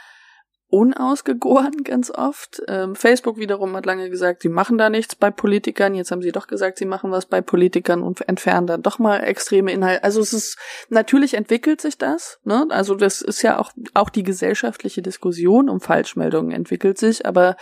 [0.69, 2.61] unausgegoren ganz oft.
[2.67, 5.93] Ähm, Facebook wiederum hat lange gesagt, sie machen da nichts bei Politikern.
[5.95, 9.19] Jetzt haben sie doch gesagt, sie machen was bei Politikern und entfernen dann doch mal
[9.19, 10.03] extreme Inhalte.
[10.03, 10.57] Also es ist
[10.89, 12.39] natürlich entwickelt sich das.
[12.43, 12.65] Ne?
[12.69, 17.55] Also das ist ja auch auch die gesellschaftliche Diskussion um Falschmeldungen entwickelt sich, aber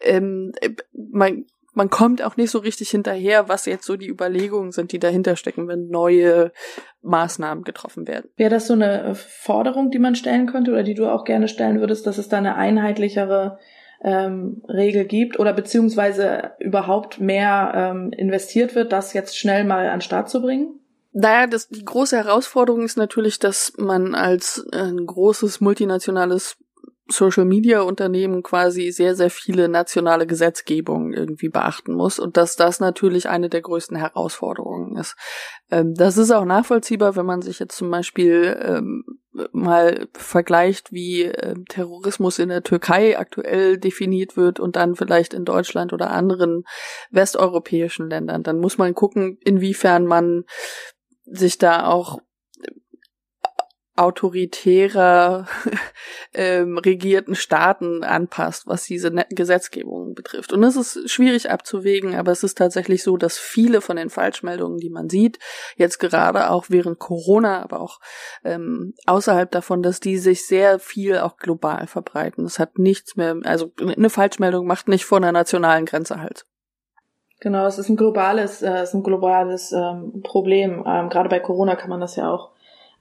[0.00, 0.52] ähm,
[0.92, 1.46] man
[1.76, 5.36] man kommt auch nicht so richtig hinterher, was jetzt so die Überlegungen sind, die dahinter
[5.36, 6.50] stecken, wenn neue
[7.02, 8.30] Maßnahmen getroffen werden.
[8.36, 11.48] Wäre das so eine äh, Forderung, die man stellen könnte oder die du auch gerne
[11.48, 13.58] stellen würdest, dass es da eine einheitlichere
[14.02, 20.00] ähm, Regel gibt oder beziehungsweise überhaupt mehr ähm, investiert wird, das jetzt schnell mal an
[20.00, 20.80] Start zu bringen?
[21.12, 26.56] Naja, das, die große Herausforderung ist natürlich, dass man als ein großes multinationales
[27.08, 32.80] Social Media Unternehmen quasi sehr, sehr viele nationale Gesetzgebungen irgendwie beachten muss und dass das
[32.80, 35.16] natürlich eine der größten Herausforderungen ist.
[35.70, 39.04] Ähm, das ist auch nachvollziehbar, wenn man sich jetzt zum Beispiel ähm,
[39.52, 45.44] mal vergleicht, wie äh, Terrorismus in der Türkei aktuell definiert wird und dann vielleicht in
[45.44, 46.64] Deutschland oder anderen
[47.10, 48.42] westeuropäischen Ländern.
[48.42, 50.44] Dann muss man gucken, inwiefern man
[51.24, 52.20] sich da auch
[53.96, 55.46] autoritärer
[56.34, 60.52] ähm, regierten Staaten anpasst, was diese Net Gesetzgebung betrifft.
[60.52, 64.78] Und es ist schwierig abzuwägen, aber es ist tatsächlich so, dass viele von den Falschmeldungen,
[64.78, 65.38] die man sieht,
[65.76, 68.00] jetzt gerade auch während Corona, aber auch
[68.44, 72.44] ähm, außerhalb davon, dass die sich sehr viel auch global verbreiten.
[72.44, 76.46] Es hat nichts mehr, also eine Falschmeldung macht nicht vor einer nationalen Grenze halt.
[77.40, 80.84] Genau, es ist ein globales, äh, es ist ein globales ähm, Problem.
[80.86, 82.52] Ähm, gerade bei Corona kann man das ja auch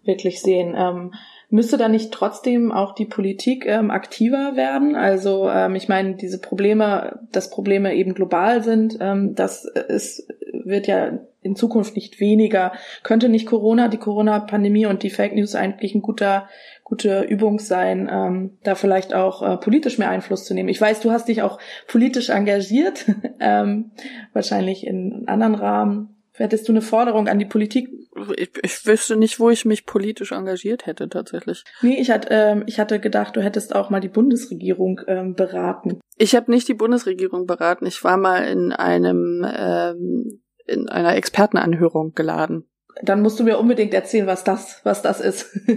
[0.06, 0.76] wirklich sehen.
[0.78, 1.14] Ähm,
[1.50, 4.96] müsste da nicht trotzdem auch die Politik ähm, aktiver werden?
[4.96, 10.88] Also ähm, ich meine, diese Probleme, dass Probleme eben global sind, ähm, das ist, wird
[10.88, 12.72] ja in Zukunft nicht weniger.
[13.04, 16.48] Könnte nicht Corona, die Corona-Pandemie und die Fake News eigentlich ein guter
[16.86, 20.70] gute Übung sein, ähm, da vielleicht auch äh, politisch mehr Einfluss zu nehmen.
[20.70, 23.06] Ich weiß, du hast dich auch politisch engagiert,
[23.40, 23.92] ähm,
[24.34, 26.16] wahrscheinlich in anderen Rahmen.
[26.34, 27.90] Hättest du eine Forderung an die Politik?
[28.38, 31.64] Ich, ich wüsste nicht, wo ich mich politisch engagiert hätte, tatsächlich.
[31.82, 36.00] Nee, ich, hatte, ähm, ich hatte gedacht, du hättest auch mal die Bundesregierung ähm, beraten.
[36.18, 37.86] Ich habe nicht die Bundesregierung beraten.
[37.86, 42.66] Ich war mal in einem ähm, in einer Expertenanhörung geladen.
[43.02, 45.60] Dann musst du mir unbedingt erzählen, was das, was das ist.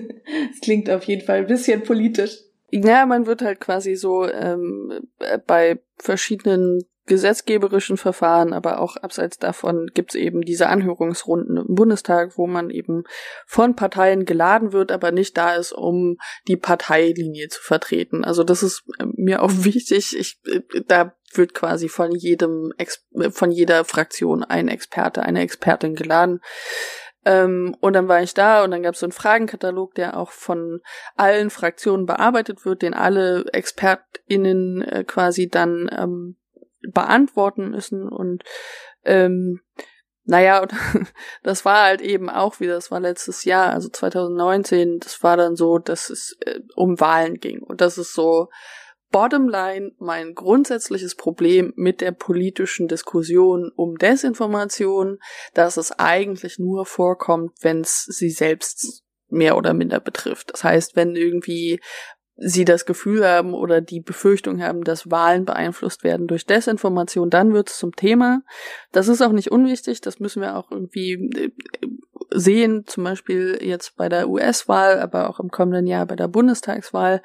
[0.53, 2.39] Es klingt auf jeden Fall ein bisschen politisch.
[2.71, 5.09] Ja, man wird halt quasi so ähm,
[5.47, 12.47] bei verschiedenen gesetzgeberischen Verfahren, aber auch abseits davon gibt's eben diese Anhörungsrunden im Bundestag, wo
[12.47, 13.03] man eben
[13.47, 18.25] von Parteien geladen wird, aber nicht da ist, um die Parteilinie zu vertreten.
[18.25, 20.17] Also das ist äh, mir auch wichtig.
[20.17, 25.95] Ich, äh, da wird quasi von jedem, äh, von jeder Fraktion ein Experte, eine Expertin
[25.95, 26.41] geladen.
[27.25, 30.31] Ähm, und dann war ich da und dann gab es so einen Fragenkatalog, der auch
[30.31, 30.81] von
[31.17, 36.37] allen Fraktionen bearbeitet wird, den alle ExpertInnen quasi dann ähm,
[36.93, 38.43] beantworten müssen und
[39.05, 39.61] ähm,
[40.25, 40.67] naja,
[41.43, 45.57] das war halt eben auch wieder, das war letztes Jahr, also 2019, das war dann
[45.57, 47.63] so, dass es äh, um Wahlen ging.
[47.63, 48.49] Und das ist so,
[49.11, 55.19] bottom line, mein grundsätzliches Problem mit der politischen Diskussion um Desinformation,
[55.55, 60.53] dass es eigentlich nur vorkommt, wenn es sie selbst mehr oder minder betrifft.
[60.53, 61.81] Das heißt, wenn irgendwie
[62.41, 67.53] sie das Gefühl haben oder die Befürchtung haben, dass Wahlen beeinflusst werden durch Desinformation, dann
[67.53, 68.43] wird es zum Thema.
[68.93, 71.51] Das ist auch nicht unwichtig, das müssen wir auch irgendwie äh,
[72.31, 77.23] sehen, zum Beispiel jetzt bei der US-Wahl, aber auch im kommenden Jahr bei der Bundestagswahl,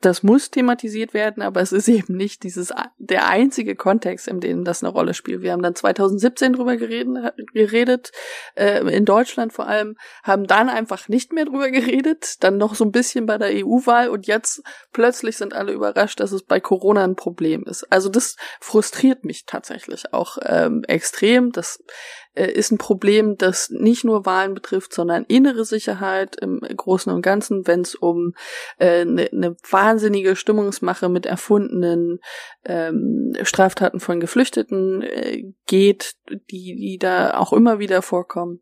[0.00, 4.64] das muss thematisiert werden, aber es ist eben nicht dieses der einzige Kontext, in dem
[4.64, 5.42] das eine Rolle spielt.
[5.42, 8.12] Wir haben dann 2017 drüber geredet, geredet
[8.54, 12.84] äh, in Deutschland vor allem, haben dann einfach nicht mehr drüber geredet, dann noch so
[12.84, 17.02] ein bisschen bei der EU-Wahl und jetzt plötzlich sind alle überrascht, dass es bei Corona
[17.02, 17.84] ein Problem ist.
[17.90, 21.50] Also das frustriert mich tatsächlich auch ähm, extrem.
[21.50, 21.82] Das
[22.46, 27.66] ist ein Problem, das nicht nur Wahlen betrifft, sondern innere Sicherheit im Großen und Ganzen,
[27.66, 28.34] wenn es um
[28.78, 32.20] eine äh, ne, ne wahnsinnige Stimmungsmache mit erfundenen
[32.64, 36.14] ähm, Straftaten von Geflüchteten äh, geht,
[36.50, 38.60] die, die da auch immer wieder vorkommen.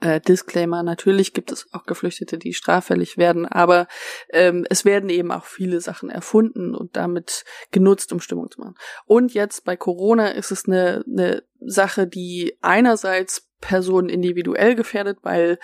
[0.00, 3.88] Äh, Disclaimer, natürlich gibt es auch Geflüchtete, die straffällig werden, aber
[4.30, 8.76] ähm, es werden eben auch viele Sachen erfunden und damit genutzt, um Stimmung zu machen.
[9.06, 15.58] Und jetzt bei Corona ist es eine, eine Sache, die einerseits Personen individuell gefährdet, weil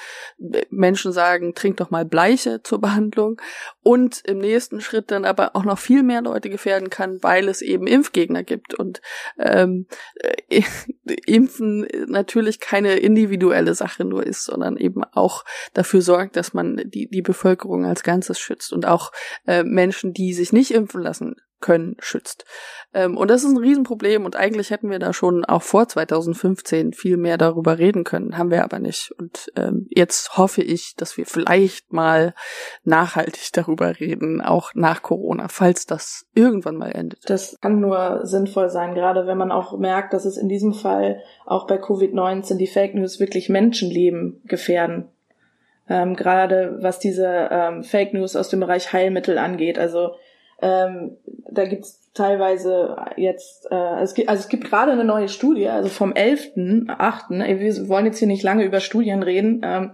[0.71, 3.41] Menschen sagen, trink doch mal Bleiche zur Behandlung
[3.83, 7.63] und im nächsten Schritt dann aber auch noch viel mehr Leute gefährden kann, weil es
[7.63, 8.75] eben Impfgegner gibt.
[8.75, 9.01] Und
[9.39, 9.87] ähm,
[11.27, 17.09] Impfen natürlich keine individuelle Sache nur ist, sondern eben auch dafür sorgt, dass man die,
[17.09, 19.13] die Bevölkerung als Ganzes schützt und auch
[19.47, 22.45] äh, Menschen, die sich nicht impfen lassen, können, schützt.
[22.93, 26.93] Ähm, und das ist ein Riesenproblem und eigentlich hätten wir da schon auch vor 2015
[26.93, 29.13] viel mehr darüber reden können, haben wir aber nicht.
[29.19, 32.35] Und ähm, jetzt hoffe ich, dass wir vielleicht mal
[32.85, 37.21] nachhaltig darüber reden, auch nach Corona, falls das irgendwann mal endet.
[37.31, 41.23] Das kann nur sinnvoll sein, gerade wenn man auch merkt, dass es in diesem Fall
[41.47, 45.09] auch bei Covid-19 die Fake News wirklich Menschenleben gefährden.
[45.89, 49.79] Ähm, gerade was diese ähm, Fake News aus dem Bereich Heilmittel angeht.
[49.79, 50.13] Also
[50.65, 51.19] ähm,
[51.51, 55.91] da gibt's teilweise jetzt, äh, es gibt, also es gibt gerade eine neue Studie, also
[55.91, 59.93] vom 11.8., wir wollen jetzt hier nicht lange über Studien reden, ähm,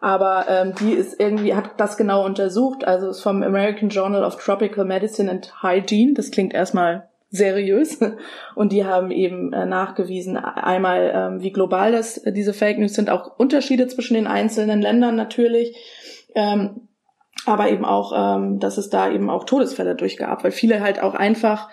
[0.00, 4.36] aber ähm, die ist irgendwie, hat das genau untersucht, also ist vom American Journal of
[4.36, 7.98] Tropical Medicine and Hygiene, das klingt erstmal seriös.
[8.54, 12.94] Und die haben eben äh, nachgewiesen einmal ähm, wie global das äh, diese Fake News
[12.94, 13.10] sind.
[13.10, 15.76] Auch Unterschiede zwischen den einzelnen Ländern natürlich.
[16.34, 16.87] Ähm,
[17.48, 21.14] aber eben auch, ähm, dass es da eben auch Todesfälle durchgab, weil viele halt auch
[21.14, 21.68] einfach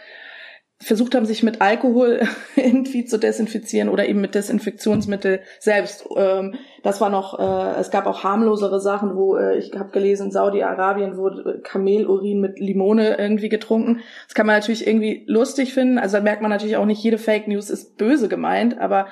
[0.81, 2.21] versucht haben, sich mit Alkohol
[2.55, 6.05] irgendwie zu desinfizieren oder eben mit Desinfektionsmittel selbst.
[6.15, 10.31] Ähm, das war noch, äh, es gab auch harmlosere Sachen, wo äh, ich habe gelesen,
[10.31, 14.01] Saudi-Arabien wurde Kamelurin mit Limone irgendwie getrunken.
[14.27, 15.97] Das kann man natürlich irgendwie lustig finden.
[15.97, 19.07] Also da merkt man natürlich auch nicht, jede Fake News ist böse gemeint, aber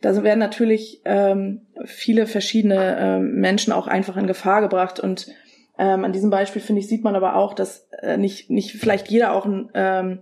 [0.00, 5.28] da werden natürlich ähm, viele verschiedene ähm, Menschen auch einfach in Gefahr gebracht und
[5.78, 9.08] ähm, an diesem Beispiel finde ich sieht man aber auch, dass äh, nicht nicht vielleicht
[9.08, 10.18] jeder auch ein ähm,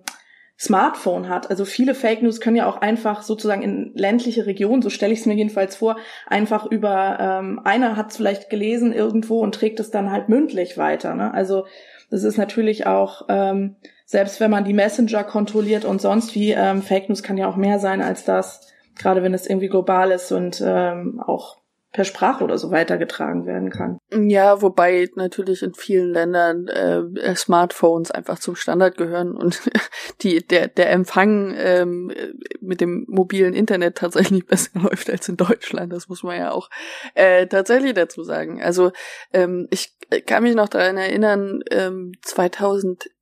[0.61, 1.49] Smartphone hat.
[1.49, 5.21] Also viele Fake News können ja auch einfach sozusagen in ländliche Regionen, so stelle ich
[5.21, 9.81] es mir jedenfalls vor, einfach über ähm, einer hat es vielleicht gelesen irgendwo und trägt
[9.81, 11.15] es dann halt mündlich weiter.
[11.15, 11.33] Ne?
[11.33, 11.65] Also
[12.11, 16.83] das ist natürlich auch ähm, selbst wenn man die Messenger kontrolliert und sonst wie ähm,
[16.83, 20.31] Fake News kann ja auch mehr sein als das, gerade wenn es irgendwie global ist
[20.31, 21.60] und ähm, auch
[21.93, 23.99] per Sprache oder so weitergetragen werden kann.
[24.13, 29.61] Ja, wobei natürlich in vielen Ländern äh, Smartphones einfach zum Standard gehören und
[30.23, 32.13] die der der Empfang ähm,
[32.61, 35.93] mit dem mobilen Internet tatsächlich besser läuft als in Deutschland.
[35.93, 36.71] Das muss man ja auch
[37.15, 38.63] äh, tatsächlich dazu sagen.
[38.63, 38.93] Also
[39.33, 39.93] ähm, ich
[40.27, 42.13] kann mich noch daran erinnern, ähm,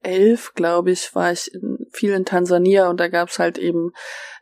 [0.02, 3.92] 2011 glaube ich war ich in, viel in Tansania und da gab's halt eben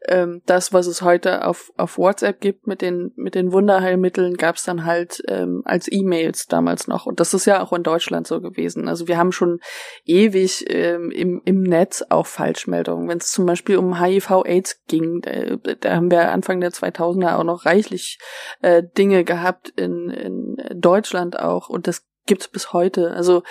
[0.08, 4.56] ähm, das, was es heute auf, auf WhatsApp gibt mit den, mit den Wunderheilmitteln, gab
[4.56, 7.06] es dann halt ähm, als E-Mails damals noch.
[7.06, 8.88] Und das ist ja auch in Deutschland so gewesen.
[8.88, 9.60] Also wir haben schon
[10.04, 13.08] ewig ähm, im, im Netz auch Falschmeldungen.
[13.08, 17.44] Wenn es zum Beispiel um HIV-Aids ging, da, da haben wir Anfang der 2000er auch
[17.44, 18.18] noch reichlich
[18.62, 21.68] äh, Dinge gehabt in, in Deutschland auch.
[21.68, 23.12] Und das gibt's bis heute.
[23.12, 23.42] Also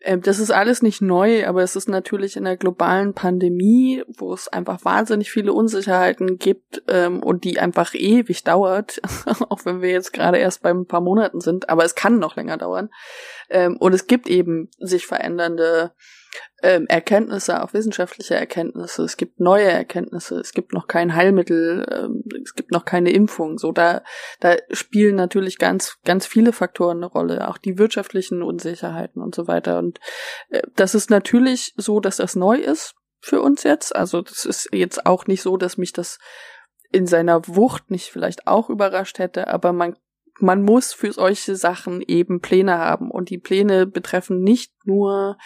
[0.00, 4.34] äh, das ist alles nicht neu, aber es ist natürlich in der globalen Pandemie, wo
[4.34, 9.00] es einfach wahnsinnig viele Unsicherheiten gibt ähm, und die einfach ewig dauert,
[9.48, 12.36] auch wenn wir jetzt gerade erst bei ein paar Monaten sind, aber es kann noch
[12.36, 12.90] länger dauern.
[13.48, 15.92] Ähm, und es gibt eben sich verändernde
[16.62, 19.04] ähm, Erkenntnisse, auch wissenschaftliche Erkenntnisse.
[19.04, 20.40] Es gibt neue Erkenntnisse.
[20.40, 21.86] Es gibt noch kein Heilmittel.
[21.90, 23.58] Ähm, es gibt noch keine Impfung.
[23.58, 24.02] So da,
[24.40, 27.48] da spielen natürlich ganz, ganz viele Faktoren eine Rolle.
[27.48, 29.78] Auch die wirtschaftlichen Unsicherheiten und so weiter.
[29.78, 30.00] Und
[30.48, 33.94] äh, das ist natürlich so, dass das neu ist für uns jetzt.
[33.94, 36.18] Also das ist jetzt auch nicht so, dass mich das
[36.92, 39.96] in seiner Wucht nicht vielleicht auch überrascht hätte, aber man
[40.38, 43.10] man muss für solche Sachen eben Pläne haben.
[43.10, 45.38] Und die Pläne betreffen nicht nur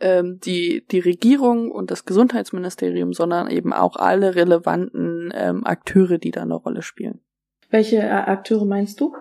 [0.00, 6.30] ähm, die, die Regierung und das Gesundheitsministerium, sondern eben auch alle relevanten ähm, Akteure, die
[6.30, 7.20] da eine Rolle spielen.
[7.70, 9.14] Welche äh, Akteure meinst du?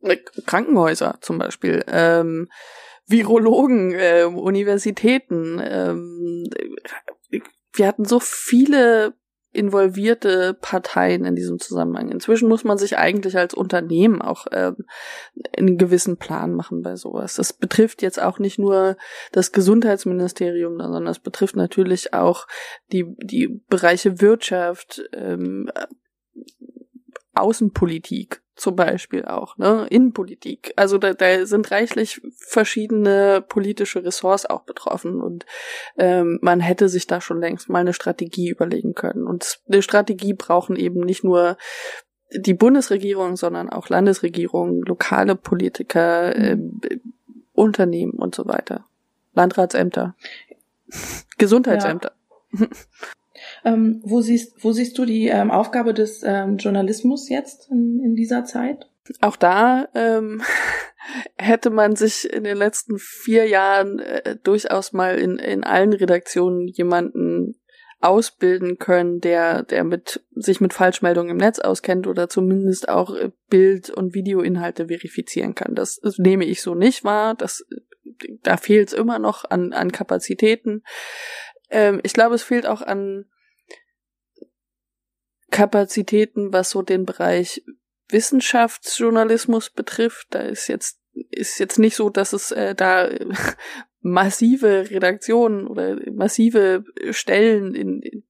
[0.00, 1.84] Äh, Krankenhäuser zum Beispiel.
[1.88, 2.48] Ähm,
[3.06, 5.60] Virologen, äh, Universitäten.
[5.62, 6.44] Ähm,
[7.72, 9.14] wir hatten so viele
[9.56, 12.10] involvierte Parteien in diesem Zusammenhang.
[12.10, 14.76] Inzwischen muss man sich eigentlich als Unternehmen auch ähm,
[15.56, 17.34] einen gewissen Plan machen bei sowas.
[17.34, 18.96] Das betrifft jetzt auch nicht nur
[19.32, 22.46] das Gesundheitsministerium, sondern das betrifft natürlich auch
[22.92, 25.70] die, die Bereiche Wirtschaft, ähm,
[27.34, 30.72] Außenpolitik zum Beispiel auch, ne, Innenpolitik.
[30.76, 35.44] Also da, da sind reichlich verschiedene politische Ressorts auch betroffen und
[35.98, 39.26] ähm, man hätte sich da schon längst mal eine Strategie überlegen können.
[39.26, 41.58] Und eine Strategie brauchen eben nicht nur
[42.32, 46.56] die Bundesregierung, sondern auch Landesregierungen, lokale Politiker, äh,
[47.52, 48.84] Unternehmen und so weiter.
[49.34, 50.14] Landratsämter,
[51.36, 52.12] Gesundheitsämter.
[52.52, 52.66] Ja.
[53.64, 58.14] Ähm, wo, siehst, wo siehst du die ähm, Aufgabe des ähm, Journalismus jetzt in, in
[58.14, 58.88] dieser Zeit?
[59.20, 60.42] Auch da ähm,
[61.38, 66.66] hätte man sich in den letzten vier Jahren äh, durchaus mal in, in allen Redaktionen
[66.66, 67.56] jemanden
[68.00, 73.30] ausbilden können, der, der mit, sich mit Falschmeldungen im Netz auskennt oder zumindest auch äh,
[73.48, 75.74] Bild- und Videoinhalte verifizieren kann.
[75.74, 77.34] Das, das nehme ich so nicht wahr.
[77.34, 77.64] Das,
[78.42, 80.82] da fehlt es immer noch an, an Kapazitäten.
[81.70, 83.26] Ähm, ich glaube, es fehlt auch an
[85.50, 87.62] Kapazitäten, was so den Bereich
[88.08, 90.28] Wissenschaftsjournalismus betrifft.
[90.30, 91.00] Da ist jetzt
[91.30, 93.08] ist jetzt nicht so, dass es äh, da
[94.00, 98.25] massive Redaktionen oder massive Stellen in, in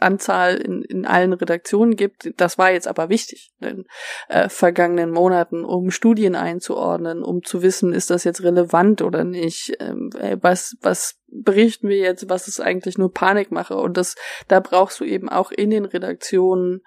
[0.00, 2.32] Anzahl in, in allen Redaktionen gibt.
[2.36, 3.84] Das war jetzt aber wichtig in den
[4.28, 9.76] äh, vergangenen Monaten, um Studien einzuordnen, um zu wissen, ist das jetzt relevant oder nicht?
[9.80, 13.76] Ähm, äh, was, was berichten wir jetzt, was ist eigentlich nur Panikmache?
[13.76, 14.14] Und das,
[14.48, 16.82] da brauchst du eben auch in den Redaktionen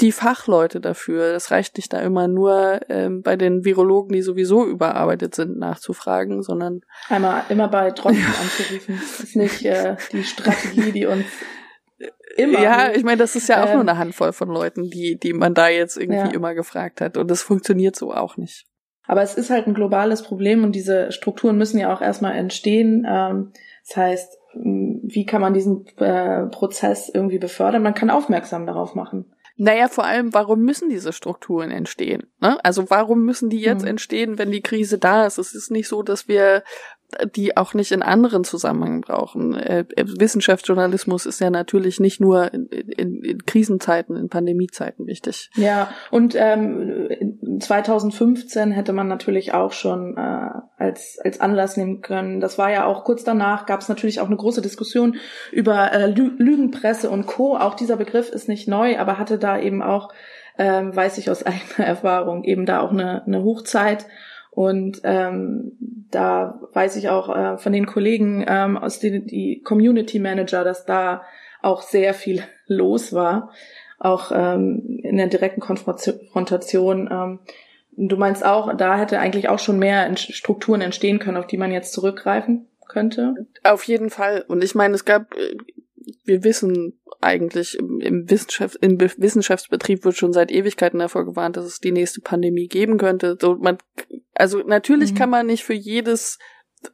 [0.00, 1.32] die Fachleute dafür.
[1.32, 6.42] Das reicht nicht da immer nur ähm, bei den Virologen, die sowieso überarbeitet sind, nachzufragen,
[6.42, 8.98] sondern einmal immer bei Tropfen anzurufen.
[9.00, 11.24] Das ist nicht äh, die Strategie, die uns
[12.36, 12.60] immer.
[12.60, 15.32] Ja, ich meine, das ist ja auch ähm, nur eine Handvoll von Leuten, die die
[15.32, 16.30] man da jetzt irgendwie ja.
[16.30, 18.66] immer gefragt hat, und das funktioniert so auch nicht.
[19.06, 23.06] Aber es ist halt ein globales Problem und diese Strukturen müssen ja auch erstmal entstehen.
[23.08, 23.52] Ähm,
[23.86, 27.82] das heißt, wie kann man diesen äh, Prozess irgendwie befördern?
[27.82, 29.32] Man kann aufmerksam darauf machen.
[29.56, 32.24] Naja, vor allem, warum müssen diese Strukturen entstehen?
[32.40, 32.58] Ne?
[32.64, 33.88] Also warum müssen die jetzt mhm.
[33.88, 35.38] entstehen, wenn die Krise da ist?
[35.38, 36.62] Es ist nicht so, dass wir
[37.34, 39.54] die auch nicht in anderen Zusammenhängen brauchen.
[39.54, 45.50] Äh, äh, Wissenschaftsjournalismus ist ja natürlich nicht nur in, in, in Krisenzeiten, in Pandemiezeiten wichtig.
[45.54, 52.40] Ja, und ähm, 2015 hätte man natürlich auch schon äh, als, als Anlass nehmen können.
[52.40, 55.16] Das war ja auch kurz danach, gab es natürlich auch eine große Diskussion
[55.50, 57.56] über äh, Lü Lügenpresse und Co.
[57.56, 60.12] Auch dieser Begriff ist nicht neu, aber hatte da eben auch,
[60.58, 64.06] ähm, weiß ich aus eigener Erfahrung, eben da auch eine, eine Hochzeit.
[64.54, 65.72] Und ähm,
[66.10, 70.84] da weiß ich auch äh, von den Kollegen ähm, aus den die Community Manager, dass
[70.84, 71.22] da
[71.62, 73.50] auch sehr viel los war,
[73.98, 77.08] auch ähm, in der direkten Konfrontation.
[77.10, 77.38] Ähm,
[77.92, 81.72] du meinst auch, da hätte eigentlich auch schon mehr Strukturen entstehen können, auf die man
[81.72, 83.46] jetzt zurückgreifen könnte?
[83.64, 84.44] Auf jeden Fall.
[84.48, 85.56] Und ich meine, es gab, äh,
[86.24, 91.64] wir wissen eigentlich im, im, Wissenschaft, im Wissenschaftsbetrieb wird schon seit Ewigkeiten davor gewarnt, dass
[91.64, 93.36] es die nächste Pandemie geben könnte.
[93.40, 93.78] So, man,
[94.34, 95.16] also natürlich mhm.
[95.16, 96.38] kann man nicht für jedes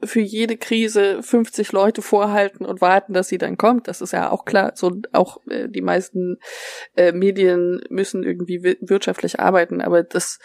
[0.04, 3.88] für jede Krise 50 Leute vorhalten und warten, dass sie dann kommt.
[3.88, 4.72] Das ist ja auch klar.
[4.74, 6.38] So auch äh, die meisten
[6.94, 10.40] äh, Medien müssen irgendwie wirtschaftlich arbeiten, aber das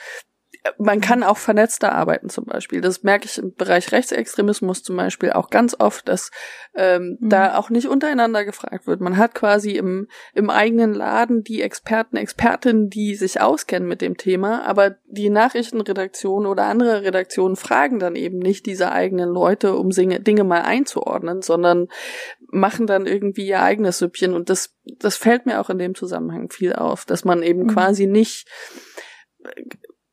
[0.77, 2.79] man kann auch vernetzter arbeiten zum Beispiel.
[2.79, 6.31] Das merke ich im Bereich Rechtsextremismus zum Beispiel auch ganz oft, dass
[6.73, 7.29] ähm, mhm.
[7.29, 9.01] da auch nicht untereinander gefragt wird.
[9.01, 14.15] Man hat quasi im, im eigenen Laden die Experten, Expertinnen, die sich auskennen mit dem
[14.15, 19.89] Thema, aber die Nachrichtenredaktion oder andere Redaktionen fragen dann eben nicht diese eigenen Leute, um
[19.89, 21.89] Dinge mal einzuordnen, sondern
[22.39, 26.49] machen dann irgendwie ihr eigenes Süppchen und das, das fällt mir auch in dem Zusammenhang
[26.49, 27.67] viel auf, dass man eben mhm.
[27.67, 28.47] quasi nicht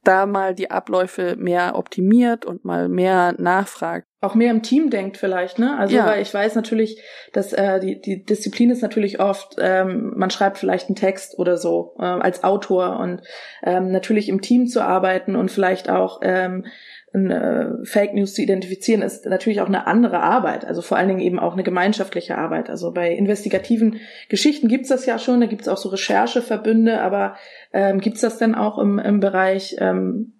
[0.04, 4.06] da mal die Abläufe mehr optimiert und mal mehr nachfragt.
[4.22, 5.78] Auch mehr im Team denkt vielleicht, ne?
[5.78, 6.06] Also ja.
[6.06, 7.00] weil ich weiß natürlich,
[7.32, 11.56] dass äh, die, die Disziplin ist natürlich oft, ähm, man schreibt vielleicht einen Text oder
[11.56, 13.22] so äh, als Autor und
[13.62, 16.66] ähm, natürlich im Team zu arbeiten und vielleicht auch ähm,
[17.12, 21.20] äh, Fake News zu identifizieren, ist natürlich auch eine andere Arbeit, also vor allen Dingen
[21.20, 22.70] eben auch eine gemeinschaftliche Arbeit.
[22.70, 23.96] Also bei investigativen
[24.28, 27.36] Geschichten gibt's das ja schon, da gibt's auch so Rechercheverbünde, aber
[27.72, 30.34] ähm, gibt's das denn auch im, im Bereich ähm,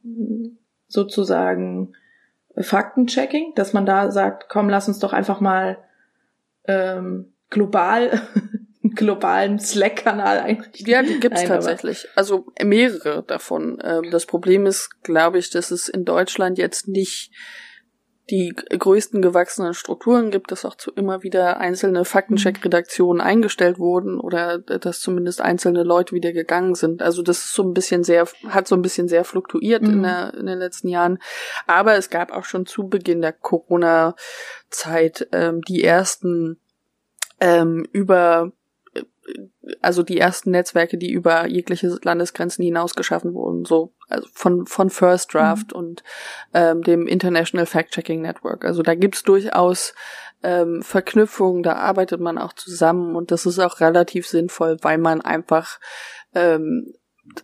[0.87, 1.93] sozusagen
[2.57, 5.79] Faktenchecking, dass man da sagt, komm, lass uns doch einfach mal
[6.67, 8.11] ähm, global
[9.01, 10.87] globalen Slack-Kanal einrichten.
[10.87, 12.07] Ja, die gibt's Nein, tatsächlich.
[12.15, 13.79] Also mehrere davon.
[13.83, 17.33] Ähm, das Problem ist, glaube ich, dass es in Deutschland jetzt nicht
[18.31, 24.59] die größten gewachsenen Strukturen gibt, dass auch zu immer wieder einzelne Faktencheck-Redaktionen eingestellt wurden oder
[24.59, 27.03] dass zumindest einzelne Leute wieder gegangen sind.
[27.03, 29.91] Also das ist so ein bisschen sehr, hat so ein bisschen sehr fluktuiert mhm.
[29.91, 31.19] in, der, in den letzten Jahren.
[31.67, 36.61] Aber es gab auch schon zu Beginn der Corona-Zeit ähm, die ersten
[37.41, 38.53] ähm, über
[39.81, 44.91] also die ersten Netzwerke, die über jegliche Landesgrenzen hinaus geschaffen wurden, so also von von
[44.91, 45.79] First Draft mhm.
[45.79, 46.05] und
[46.55, 48.65] ähm, dem International Fact-Checking Network.
[48.65, 49.95] Also da gibt's durchaus
[50.43, 55.21] ähm, Verknüpfungen, da arbeitet man auch zusammen und das ist auch relativ sinnvoll, weil man
[55.21, 55.79] einfach
[56.35, 56.95] ähm,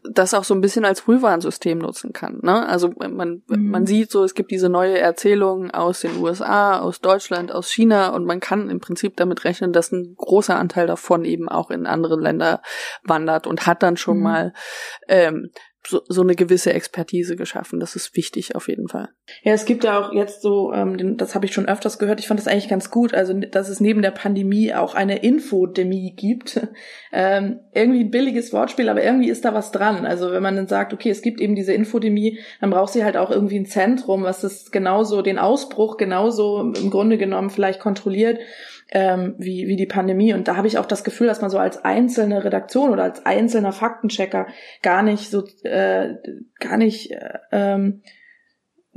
[0.03, 2.41] das auch so ein bisschen als Frühwarnsystem nutzen kann.
[2.43, 2.67] Ne?
[2.67, 3.71] Also man, mhm.
[3.71, 8.09] man sieht so, es gibt diese neue Erzählung aus den USA, aus Deutschland, aus China
[8.09, 11.87] und man kann im Prinzip damit rechnen, dass ein großer Anteil davon eben auch in
[11.87, 12.63] andere Länder
[13.03, 14.23] wandert und hat dann schon mhm.
[14.23, 14.53] mal
[15.09, 15.51] ähm,
[15.89, 17.81] so, so eine gewisse Expertise geschaffen.
[17.81, 19.09] Das ist wichtig auf jeden Fall.
[19.43, 22.29] Ja, es gibt ja auch jetzt so, ähm, das habe ich schon öfters gehört, ich
[22.29, 26.67] fand das eigentlich ganz gut, also dass es neben der Pandemie auch eine Infodemie gibt.
[27.13, 30.07] ähm, irgendwie ein billiges Wortspiel, aber irgendwie ist da was dran.
[30.07, 33.17] Also wenn man dann sagt, okay, es gibt eben diese Infodemie, dann braucht sie halt
[33.17, 38.39] auch irgendwie ein Zentrum, was das genauso, den Ausbruch genauso im Grunde genommen vielleicht kontrolliert
[38.91, 40.33] ähm, wie, wie die Pandemie.
[40.33, 43.27] Und da habe ich auch das Gefühl, dass man so als einzelne Redaktion oder als
[43.27, 44.47] einzelner Faktenchecker
[44.83, 46.15] gar nicht so äh,
[46.61, 48.03] gar nicht äh, ähm,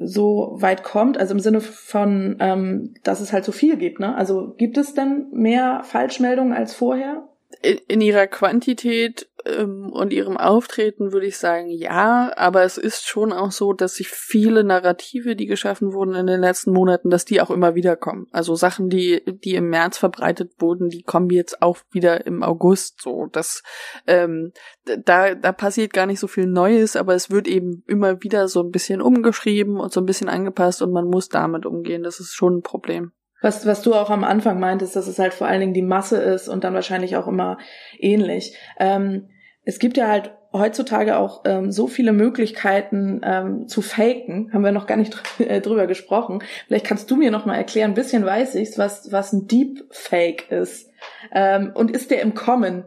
[0.01, 3.99] so weit kommt, also im Sinne von, ähm, dass es halt so viel gibt.
[3.99, 4.15] Ne?
[4.15, 7.27] Also gibt es denn mehr Falschmeldungen als vorher?
[7.61, 9.27] In, in ihrer Quantität
[9.57, 13.95] ähm, und ihrem Auftreten würde ich sagen, ja, aber es ist schon auch so, dass
[13.95, 17.95] sich viele Narrative, die geschaffen wurden in den letzten Monaten, dass die auch immer wieder
[17.95, 18.27] kommen.
[18.31, 23.01] Also Sachen, die, die im März verbreitet wurden, die kommen jetzt auch wieder im August
[23.01, 23.27] so.
[23.31, 23.63] Das,
[24.07, 24.51] ähm,
[24.85, 28.61] da, da passiert gar nicht so viel Neues, aber es wird eben immer wieder so
[28.61, 32.03] ein bisschen umgeschrieben und so ein bisschen angepasst und man muss damit umgehen.
[32.03, 33.11] Das ist schon ein Problem.
[33.41, 36.21] Was, was du auch am Anfang meintest, dass es halt vor allen Dingen die Masse
[36.21, 37.57] ist und dann wahrscheinlich auch immer
[37.97, 38.57] ähnlich.
[38.77, 39.29] Ähm,
[39.69, 44.71] es gibt ja halt heutzutage auch ähm, so viele Möglichkeiten ähm, zu faken, haben wir
[44.71, 46.43] noch gar nicht dr äh, drüber gesprochen.
[46.65, 50.51] Vielleicht kannst du mir noch mal erklären, ein bisschen weiß ich's, was was ein Deepfake
[50.51, 50.89] ist.
[51.31, 52.83] Ähm, und ist der im Kommen?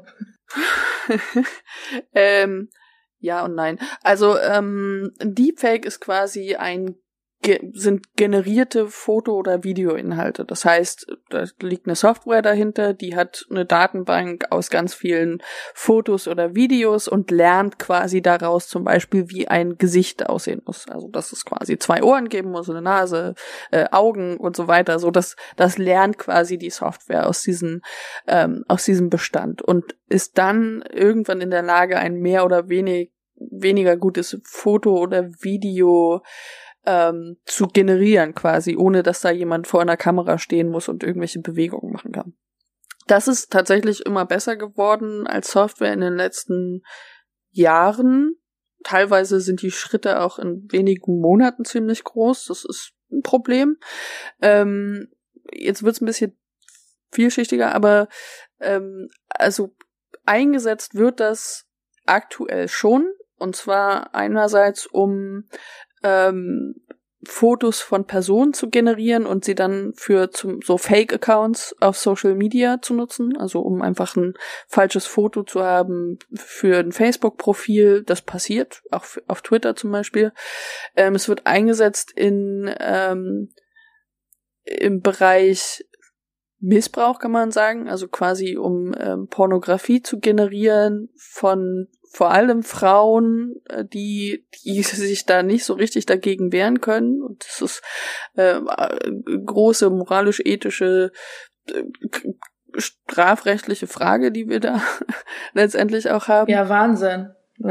[2.15, 2.69] ähm,
[3.21, 3.79] ja und nein.
[4.03, 6.97] Also ähm, Deepfake ist quasi ein
[7.43, 10.45] ge sind generierte Foto- oder Videoinhalte.
[10.45, 15.43] Das heißt, da liegt eine Software dahinter, die hat eine Datenbank aus ganz vielen
[15.75, 20.89] Fotos oder Videos und lernt quasi daraus zum Beispiel, wie ein Gesicht aussehen muss.
[20.89, 23.35] Also, dass es quasi zwei Ohren geben muss, eine Nase,
[23.71, 24.99] äh, Augen und so weiter.
[24.99, 27.83] So, das, das lernt quasi die Software aus diesen,
[28.27, 33.11] ähm, aus diesem Bestand und ist dann irgendwann in der Lage, ein mehr oder wenig,
[33.35, 36.23] weniger gutes Foto oder Video
[36.85, 41.41] ähm, zu generieren quasi, ohne dass da jemand vor einer Kamera stehen muss und irgendwelche
[41.41, 42.35] Bewegungen machen kann.
[43.07, 46.83] Das ist tatsächlich immer besser geworden als Software in den letzten
[47.51, 48.37] Jahren.
[48.85, 52.47] Teilweise sind die Schritte auch in wenigen Monaten ziemlich groß.
[52.47, 53.79] Das ist ein Problem.
[54.41, 55.09] Ähm,
[55.53, 56.37] jetzt wird's ein bisschen
[57.13, 58.09] vielschichtiger, aber
[58.61, 59.75] ähm, also
[60.25, 61.67] eingesetzt wird das
[62.07, 63.13] aktuell schon.
[63.37, 65.49] Und zwar einerseits, um
[66.03, 66.75] ähm,
[67.25, 72.83] Fotos von Personen zu generieren und sie dann für zum, so Fake-Accounts auf Social Media
[72.83, 74.35] zu nutzen, also um einfach ein
[74.67, 78.03] falsches Foto zu haben für ein Facebook-Profil.
[78.03, 80.33] Das passiert, auch auf Twitter zum Beispiel.
[80.97, 83.51] Ähm, es wird eingesetzt in ähm,
[84.65, 85.85] im Bereich
[86.59, 93.55] Missbrauch, kann man sagen, also quasi um ähm, Pornografie zu generieren von vor allem Frauen,
[93.69, 97.23] äh, die, die sich da nicht so richtig dagegen wehren können.
[97.23, 97.83] Und das ist
[98.35, 98.61] äh,
[99.45, 101.11] große moralisch-ethische
[101.69, 101.83] äh,
[102.77, 104.83] strafrechtliche Frage, die wir da
[105.55, 106.51] letztendlich auch haben.
[106.51, 107.31] Ja, Wahnsinn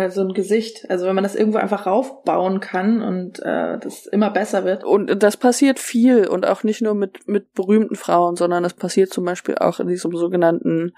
[0.09, 0.89] so ein Gesicht.
[0.89, 4.83] Also wenn man das irgendwo einfach raufbauen kann und äh, das immer besser wird.
[4.83, 9.11] Und das passiert viel und auch nicht nur mit mit berühmten Frauen, sondern das passiert
[9.11, 10.93] zum Beispiel auch in diesem sogenannten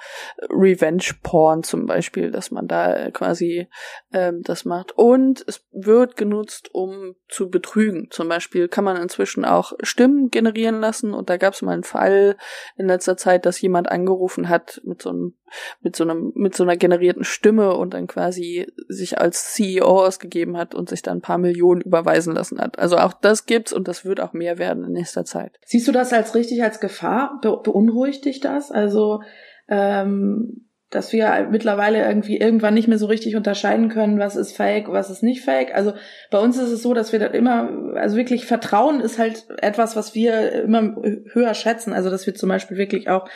[0.49, 3.67] Revenge Porn zum Beispiel, dass man da quasi
[4.11, 4.91] ähm, das macht.
[4.97, 8.07] Und es wird genutzt, um zu betrügen.
[8.11, 11.83] Zum Beispiel kann man inzwischen auch Stimmen generieren lassen und da gab es mal einen
[11.83, 12.37] Fall
[12.77, 15.33] in letzter Zeit, dass jemand angerufen hat mit so einem
[15.81, 20.57] mit so einem mit so einer generierten Stimme und dann quasi sich als CEO ausgegeben
[20.57, 22.79] hat und sich dann ein paar Millionen überweisen lassen hat.
[22.79, 25.59] Also auch das gibt's und das wird auch mehr werden in nächster Zeit.
[25.65, 27.39] Siehst du das als richtig als Gefahr?
[27.41, 28.71] Be beunruhigt dich das?
[28.71, 29.21] Also
[29.67, 34.91] ähm, dass wir mittlerweile irgendwie irgendwann nicht mehr so richtig unterscheiden können, was ist fake,
[34.91, 35.73] was ist nicht fake.
[35.73, 35.93] Also
[36.29, 39.95] bei uns ist es so, dass wir das immer, also wirklich Vertrauen ist halt etwas,
[39.95, 40.95] was wir immer
[41.31, 41.93] höher schätzen.
[41.93, 43.27] Also dass wir zum Beispiel wirklich auch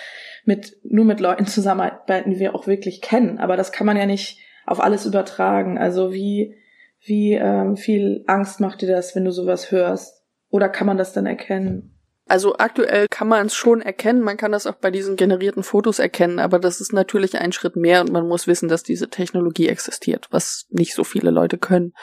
[0.45, 3.39] mit nur mit Leuten zusammenarbeiten, die wir auch wirklich kennen.
[3.39, 5.79] Aber das kann man ja nicht auf alles übertragen.
[5.79, 6.55] Also wie,
[6.99, 10.23] wie ähm, viel Angst macht dir das, wenn du sowas hörst?
[10.49, 11.93] Oder kann man das dann erkennen?
[12.29, 15.99] Also aktuell kann man es schon erkennen, man kann das auch bei diesen generierten Fotos
[15.99, 19.69] erkennen, aber das ist natürlich ein Schritt mehr und man muss wissen, dass diese Technologie
[19.69, 21.93] existiert, was nicht so viele Leute können.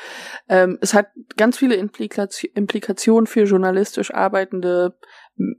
[0.49, 4.97] Ähm, es hat ganz viele Implikation, Implikationen für journalistisch arbeitende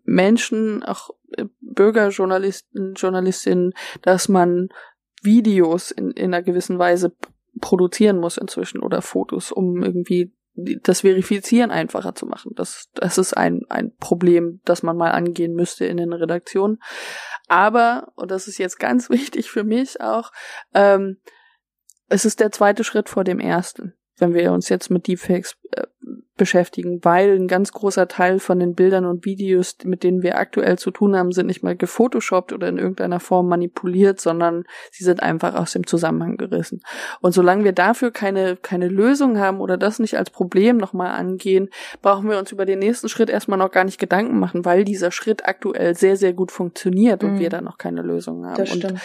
[0.03, 4.69] Menschen, auch äh, Bürgerjournalisten, Journalistinnen, dass man
[5.25, 7.15] Videos in, in einer gewissen Weise
[7.61, 12.53] produzieren muss inzwischen oder Fotos, um irgendwie das Verifizieren einfacher zu machen.
[12.55, 16.79] Das, das ist ein, ein Problem, das man mal angehen müsste in den Redaktionen.
[17.47, 20.31] Aber, und das ist jetzt ganz wichtig für mich auch,
[20.73, 21.17] ähm,
[22.07, 23.93] es ist der zweite Schritt vor dem ersten.
[24.17, 25.57] wenn wir uns jetzt mit Deepfakes
[26.37, 30.77] beschäftigen, weil ein ganz großer Teil von den Bildern und Videos, mit denen wir aktuell
[30.77, 35.23] zu tun haben, sind nicht mal gefotoshoppt oder in irgendeiner Form manipuliert, sondern sie sind
[35.23, 36.81] einfach aus dem Zusammenhang gerissen.
[37.21, 41.69] Und solange wir dafür keine, keine Lösung haben oder das nicht als Problem nochmal angehen,
[42.01, 45.11] brauchen wir uns über den nächsten Schritt erstmal noch gar nicht Gedanken machen, weil dieser
[45.11, 47.39] Schritt aktuell sehr, sehr gut funktioniert und mhm.
[47.39, 48.57] wir da noch keine Lösung haben.
[48.57, 48.91] Das stimmt.
[48.91, 49.01] Und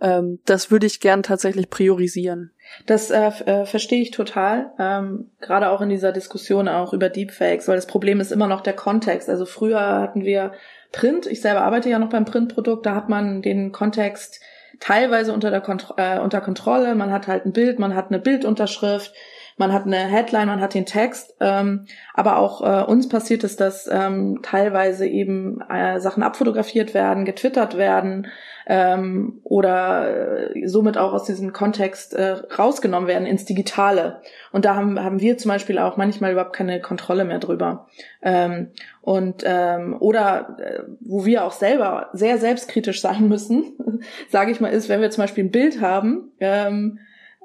[0.00, 2.52] ähm, das würde ich gern tatsächlich priorisieren.
[2.86, 7.66] Das äh, äh, verstehe ich total, ähm, gerade auch in dieser Diskussion auch über Deepfakes,
[7.68, 9.28] weil das Problem ist immer noch der Kontext.
[9.28, 10.52] Also früher hatten wir
[10.92, 14.40] Print, ich selber arbeite ja noch beim Printprodukt, da hat man den Kontext
[14.80, 18.20] teilweise unter, der Kont äh, unter Kontrolle, man hat halt ein Bild, man hat eine
[18.20, 19.12] Bildunterschrift,
[19.58, 23.56] man hat eine Headline, man hat den Text, ähm, aber auch äh, uns passiert es,
[23.56, 28.28] dass ähm, teilweise eben äh, Sachen abfotografiert werden, getwittert werden,
[28.68, 34.20] ähm, oder äh, somit auch aus diesem Kontext äh, rausgenommen werden ins Digitale.
[34.52, 37.86] Und da haben, haben wir zum Beispiel auch manchmal überhaupt keine Kontrolle mehr drüber.
[38.20, 44.60] Ähm, und ähm, oder äh, wo wir auch selber sehr selbstkritisch sein müssen, sage ich
[44.60, 46.98] mal, ist, wenn wir zum Beispiel ein Bild haben, ähm,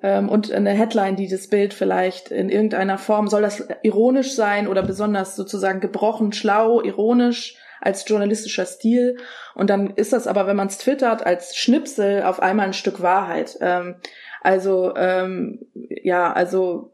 [0.09, 4.83] und eine Headline, die das Bild vielleicht in irgendeiner Form, soll das ironisch sein oder
[4.83, 9.17] besonders sozusagen gebrochen, schlau, ironisch als journalistischer Stil.
[9.55, 13.01] Und dann ist das aber, wenn man es twittert, als Schnipsel auf einmal ein Stück
[13.01, 13.57] Wahrheit.
[13.61, 13.95] Ähm,
[14.41, 16.93] also ähm, ja, also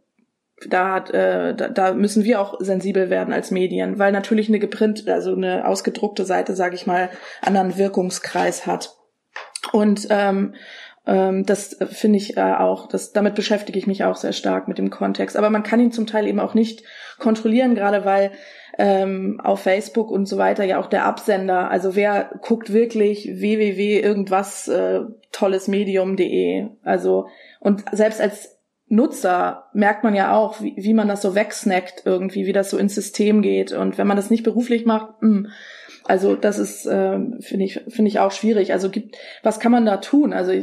[0.68, 4.60] da, hat, äh, da, da müssen wir auch sensibel werden als Medien, weil natürlich eine
[4.60, 7.10] geprint, also eine ausgedruckte Seite, sage ich mal,
[7.41, 8.95] anderen Wirkungskreis hat.
[9.72, 10.55] Und ähm, ähm,
[11.43, 14.89] das finde ich äh, auch, das, damit beschäftige ich mich auch sehr stark mit dem
[14.89, 15.38] Kontext.
[15.38, 16.84] Aber man kann ihn zum Teil eben auch nicht
[17.18, 18.32] kontrollieren, gerade weil
[18.78, 21.72] ähm, auf Facebook und so weiter ja auch der Absender.
[21.72, 25.01] Also wer guckt wirklich www irgendwas äh,
[25.32, 26.68] tolles Medium.de.
[26.84, 27.28] Also
[27.60, 32.45] und selbst als Nutzer merkt man ja auch, wie, wie man das so wegsnackt irgendwie,
[32.45, 33.72] wie das so ins System geht.
[33.72, 35.47] Und wenn man das nicht beruflich macht, mh, hm,
[36.05, 38.74] also das ist, äh, finde ich, finde ich auch schwierig.
[38.74, 40.34] Also gibt, was kann man da tun?
[40.34, 40.53] Also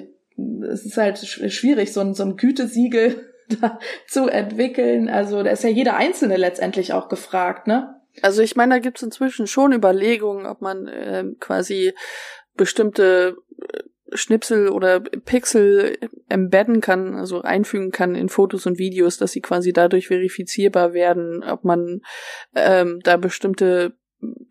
[0.70, 5.08] es ist halt schwierig, so ein, so ein Gütesiegel da zu entwickeln.
[5.08, 7.94] Also da ist ja jeder Einzelne letztendlich auch gefragt, ne?
[8.22, 11.92] Also ich meine, da gibt's inzwischen schon Überlegungen, ob man äh, quasi
[12.54, 19.32] bestimmte äh, Schnipsel oder Pixel embedden kann, also einfügen kann in Fotos und Videos, dass
[19.32, 22.00] sie quasi dadurch verifizierbar werden, ob man
[22.54, 23.96] ähm, da bestimmte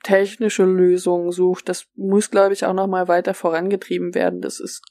[0.03, 1.69] technische Lösungen sucht.
[1.69, 4.41] Das muss, glaube ich, auch noch mal weiter vorangetrieben werden.
[4.41, 4.81] Das ist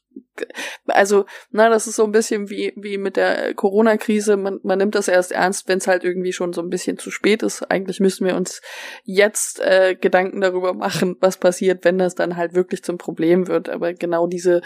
[0.86, 4.36] also, na, das ist so ein bisschen wie, wie mit der Corona-Krise.
[4.36, 7.10] Man, man nimmt das erst ernst, wenn es halt irgendwie schon so ein bisschen zu
[7.10, 7.62] spät ist.
[7.70, 8.60] Eigentlich müssen wir uns
[9.04, 13.68] jetzt äh, Gedanken darüber machen, was passiert, wenn das dann halt wirklich zum Problem wird.
[13.68, 14.62] Aber genau diese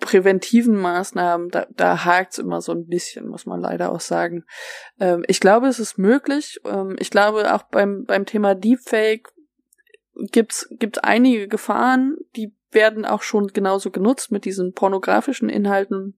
[0.00, 4.44] präventiven Maßnahmen, da, da hakt's immer so ein bisschen, muss man leider auch sagen.
[5.00, 6.60] Ähm, ich glaube, es ist möglich.
[6.64, 9.28] Ähm, ich glaube, auch beim, beim Thema Deepfake
[10.32, 16.16] gibt's, gibt's einige Gefahren, die werden auch schon genauso genutzt mit diesen pornografischen Inhalten.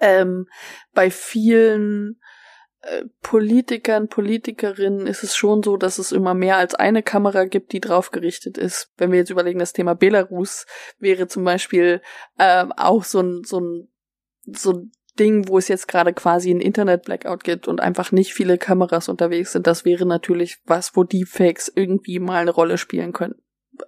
[0.00, 0.48] Ähm,
[0.92, 2.20] bei vielen
[2.80, 7.72] äh, Politikern, Politikerinnen ist es schon so, dass es immer mehr als eine Kamera gibt,
[7.72, 8.90] die drauf gerichtet ist.
[8.96, 10.66] Wenn wir jetzt überlegen, das Thema Belarus
[10.98, 12.02] wäre zum Beispiel
[12.38, 13.88] äh, auch so ein, so ein,
[14.46, 18.58] so ein Ding, wo es jetzt gerade quasi ein Internet-Blackout gibt und einfach nicht viele
[18.58, 19.66] Kameras unterwegs sind.
[19.66, 23.36] Das wäre natürlich was, wo Deepfakes irgendwie mal eine Rolle spielen können.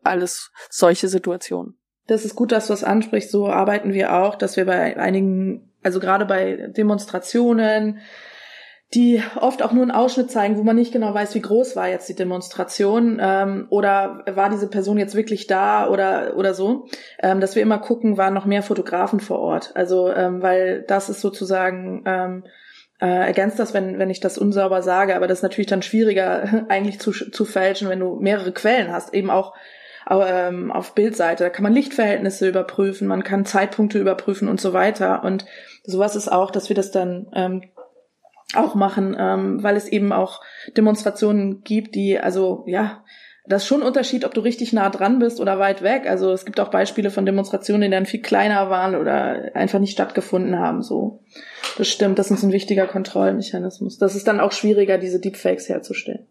[0.05, 1.79] Alles solche Situationen.
[2.07, 3.31] Das ist gut, dass du es ansprichst.
[3.31, 7.99] So arbeiten wir auch, dass wir bei einigen, also gerade bei Demonstrationen,
[8.95, 11.89] die oft auch nur einen Ausschnitt zeigen, wo man nicht genau weiß, wie groß war
[11.89, 16.87] jetzt die Demonstration ähm, oder war diese Person jetzt wirklich da oder oder so,
[17.21, 19.73] ähm, dass wir immer gucken, waren noch mehr Fotografen vor Ort.
[19.75, 22.45] Also ähm, weil das ist sozusagen ähm,
[23.01, 26.67] äh, ergänzt das, wenn wenn ich das unsauber sage, aber das ist natürlich dann schwieriger
[26.69, 29.53] eigentlich zu zu fälschen, wenn du mehrere Quellen hast, eben auch
[30.11, 31.45] ähm, auf Bildseite.
[31.45, 35.25] Da kann man Lichtverhältnisse überprüfen, man kann Zeitpunkte überprüfen und so weiter.
[35.25, 35.45] Und
[35.85, 37.63] sowas ist auch, dass wir das dann ähm,
[38.55, 40.41] auch machen, ähm, weil es eben auch
[40.77, 43.05] Demonstrationen gibt, die, also ja,
[43.49, 46.09] das ist schon ein Unterschied, ob du richtig nah dran bist oder weit weg.
[46.09, 49.93] Also es gibt auch Beispiele von Demonstrationen, die dann viel kleiner waren oder einfach nicht
[49.93, 50.83] stattgefunden haben.
[50.83, 51.21] So,
[51.79, 52.19] das stimmt.
[52.19, 53.99] Das ist ein wichtiger Kontrollmechanismus.
[53.99, 56.27] Das ist dann auch schwieriger, diese Deepfakes herzustellen.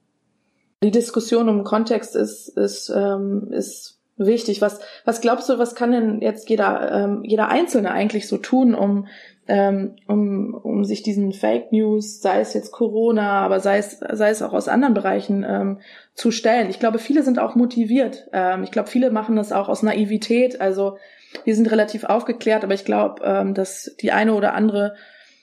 [0.84, 4.62] Die Diskussion um Kontext ist ist ähm, ist wichtig.
[4.62, 8.76] Was was glaubst du, was kann denn jetzt jeder ähm, jeder Einzelne eigentlich so tun,
[8.76, 9.08] um
[9.48, 14.30] ähm, um, um sich diesen Fake News, sei es jetzt Corona, aber sei es, sei
[14.30, 15.80] es auch aus anderen Bereichen, ähm,
[16.16, 16.70] zu stellen.
[16.70, 18.28] Ich glaube, viele sind auch motiviert.
[18.34, 20.62] Ähm, ich glaube, viele machen das auch aus Naivität.
[20.62, 20.98] Also
[21.44, 24.96] wir sind relativ aufgeklärt, aber ich glaube, ähm, dass die eine oder andere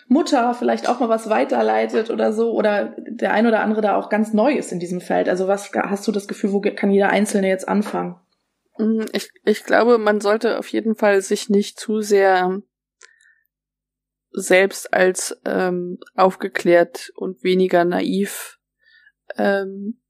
[0.08, 4.08] Mutter vielleicht auch mal was weiterleitet oder so oder der ein oder andere da auch
[4.08, 5.28] ganz neu ist in diesem Feld.
[5.28, 8.16] Also was hast du das Gefühl, wo kann jeder Einzelne jetzt anfangen?
[8.78, 12.60] Mm, ich, ich glaube, man sollte auf jeden Fall sich nicht zu sehr
[14.32, 18.58] selbst als ähm, aufgeklärt und weniger naiv
[19.36, 20.01] ähm,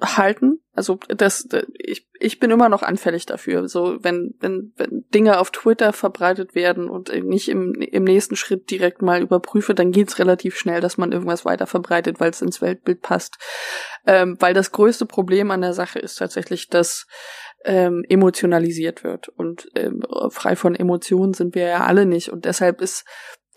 [0.00, 0.60] halten.
[0.74, 3.66] Also das, ich, ich bin immer noch anfällig dafür.
[3.68, 8.70] So wenn, wenn, wenn Dinge auf Twitter verbreitet werden und nicht im, im nächsten Schritt
[8.70, 12.60] direkt mal überprüfe, dann geht's relativ schnell, dass man irgendwas weiter verbreitet, weil es ins
[12.60, 13.36] Weltbild passt.
[14.06, 17.06] Ähm, weil das größte Problem an der Sache ist tatsächlich, dass
[17.64, 19.28] ähm, emotionalisiert wird.
[19.28, 22.30] Und ähm, frei von Emotionen sind wir ja alle nicht.
[22.30, 23.06] Und deshalb ist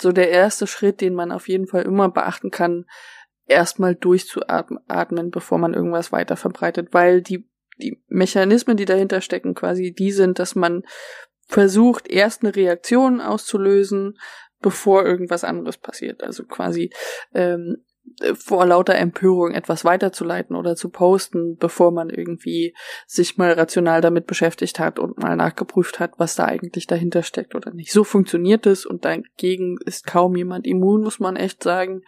[0.02, 2.86] so der erste Schritt, den man auf jeden Fall immer beachten kann,
[3.50, 9.91] erstmal durchzuatmen, bevor man irgendwas weiter verbreitet, weil die, die Mechanismen, die dahinter stecken, quasi
[9.91, 10.84] die sind, dass man
[11.47, 14.18] versucht, erst eine Reaktion auszulösen,
[14.62, 16.24] bevor irgendwas anderes passiert.
[16.24, 16.91] Also quasi
[17.34, 17.84] ähm,
[18.36, 22.76] vor lauter Empörung etwas weiterzuleiten oder zu posten, bevor man irgendwie
[23.07, 27.55] sich mal rational damit beschäftigt hat und mal nachgeprüft hat, was da eigentlich dahinter steckt
[27.55, 27.91] oder nicht.
[27.91, 32.01] So funktioniert es und dagegen ist kaum jemand immun, muss man echt sagen.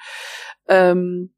[0.68, 1.34] Ähm,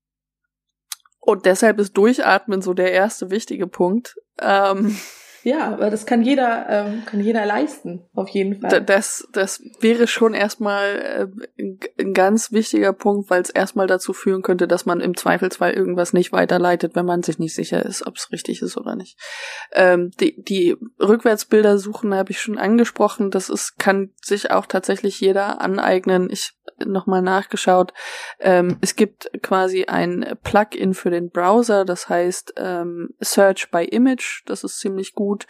[1.20, 4.16] und deshalb ist Durchatmen so der erste wichtige Punkt.
[4.42, 4.98] Ähm,
[5.44, 8.82] ja, aber das kann jeder, ähm, kann jeder leisten, auf jeden Fall.
[8.82, 14.42] Das, das wäre schon erstmal äh, ein ganz wichtiger Punkt, weil es erstmal dazu führen
[14.42, 18.16] könnte, dass man im Zweifelsfall irgendwas nicht weiterleitet, wenn man sich nicht sicher ist, ob
[18.16, 19.18] es richtig ist oder nicht.
[19.74, 23.30] Ähm, die, die Rückwärtsbilder suchen habe ich schon angesprochen.
[23.30, 26.30] Das ist, kann sich auch tatsächlich jeder aneignen.
[26.30, 26.54] Ich
[26.86, 27.94] nochmal nachgeschaut.
[28.40, 34.44] Ähm, es gibt quasi ein Plugin für den Browser, das heißt ähm, Search by Image.
[34.46, 35.48] Das ist ziemlich gut.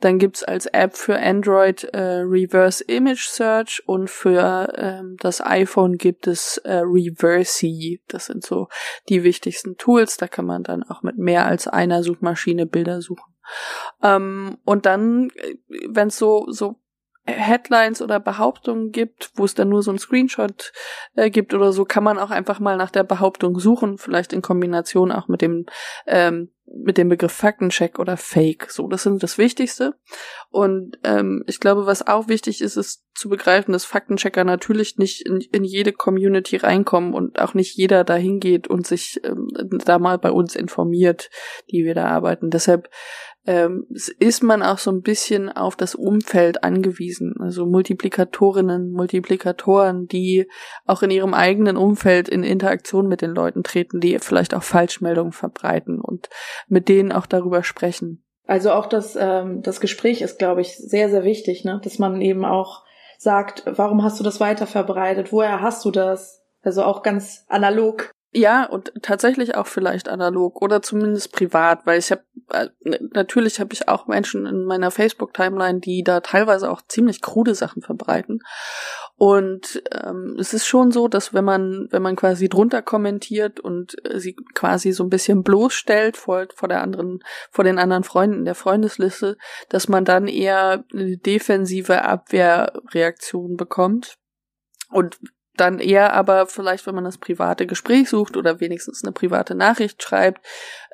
[0.00, 5.96] Dann gibt's als App für Android äh, Reverse Image Search und für ähm, das iPhone
[5.96, 8.02] gibt es äh, Reversey.
[8.08, 8.68] Das sind so
[9.08, 10.16] die wichtigsten Tools.
[10.16, 13.34] Da kann man dann auch mit mehr als einer Suchmaschine Bilder suchen.
[14.02, 15.56] Ähm, und dann, äh,
[15.88, 16.76] wenn es so so
[17.26, 20.72] Headlines oder Behauptungen gibt, wo es dann nur so ein Screenshot
[21.14, 24.42] äh, gibt oder so, kann man auch einfach mal nach der Behauptung suchen, vielleicht in
[24.42, 25.66] Kombination auch mit dem
[26.06, 28.70] ähm, mit dem Begriff Faktencheck oder Fake.
[28.70, 29.94] So, das sind das Wichtigste.
[30.50, 35.26] Und ähm, ich glaube, was auch wichtig ist, ist zu begreifen, dass Faktenchecker natürlich nicht
[35.26, 39.48] in, in jede Community reinkommen und auch nicht jeder dahin geht und sich ähm,
[39.84, 41.30] da mal bei uns informiert,
[41.70, 42.50] die wir da arbeiten.
[42.50, 42.88] Deshalb
[43.46, 43.86] ähm,
[44.18, 47.34] ist man auch so ein bisschen auf das Umfeld angewiesen.
[47.40, 50.48] Also Multiplikatorinnen, Multiplikatoren, die
[50.86, 55.32] auch in ihrem eigenen Umfeld in Interaktion mit den Leuten treten, die vielleicht auch Falschmeldungen
[55.32, 56.28] verbreiten und
[56.68, 58.24] mit denen auch darüber sprechen.
[58.46, 61.80] Also auch das, ähm, das Gespräch ist, glaube ich, sehr, sehr wichtig, ne?
[61.82, 62.82] dass man eben auch
[63.18, 65.32] sagt, warum hast du das weiter verbreitet?
[65.32, 66.42] Woher hast du das?
[66.62, 72.10] Also auch ganz analog ja, und tatsächlich auch vielleicht analog oder zumindest privat, weil ich
[72.10, 72.68] habe äh,
[73.12, 77.54] natürlich habe ich auch Menschen in meiner Facebook Timeline, die da teilweise auch ziemlich krude
[77.54, 78.40] Sachen verbreiten.
[79.14, 83.94] Und ähm, es ist schon so, dass wenn man wenn man quasi drunter kommentiert und
[84.04, 87.20] äh, sie quasi so ein bisschen bloßstellt vor vor der anderen
[87.52, 89.36] vor den anderen Freunden der Freundesliste,
[89.68, 94.16] dass man dann eher eine defensive Abwehrreaktion bekommt.
[94.90, 95.18] Und
[95.56, 100.02] dann eher aber vielleicht, wenn man das private Gespräch sucht oder wenigstens eine private Nachricht
[100.02, 100.44] schreibt,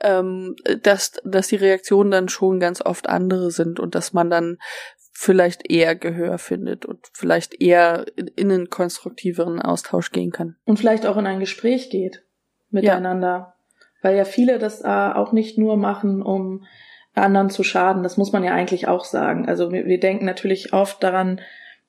[0.02, 4.58] ähm, dass, dass die Reaktionen dann schon ganz oft andere sind und dass man dann
[5.12, 10.56] vielleicht eher Gehör findet und vielleicht eher in, in einen konstruktiveren Austausch gehen kann.
[10.64, 12.22] Und vielleicht auch in ein Gespräch geht
[12.70, 13.28] miteinander.
[13.28, 13.54] Ja.
[14.02, 16.64] Weil ja viele das äh, auch nicht nur machen, um
[17.14, 18.02] anderen zu schaden.
[18.02, 19.46] Das muss man ja eigentlich auch sagen.
[19.46, 21.40] Also wir, wir denken natürlich oft daran,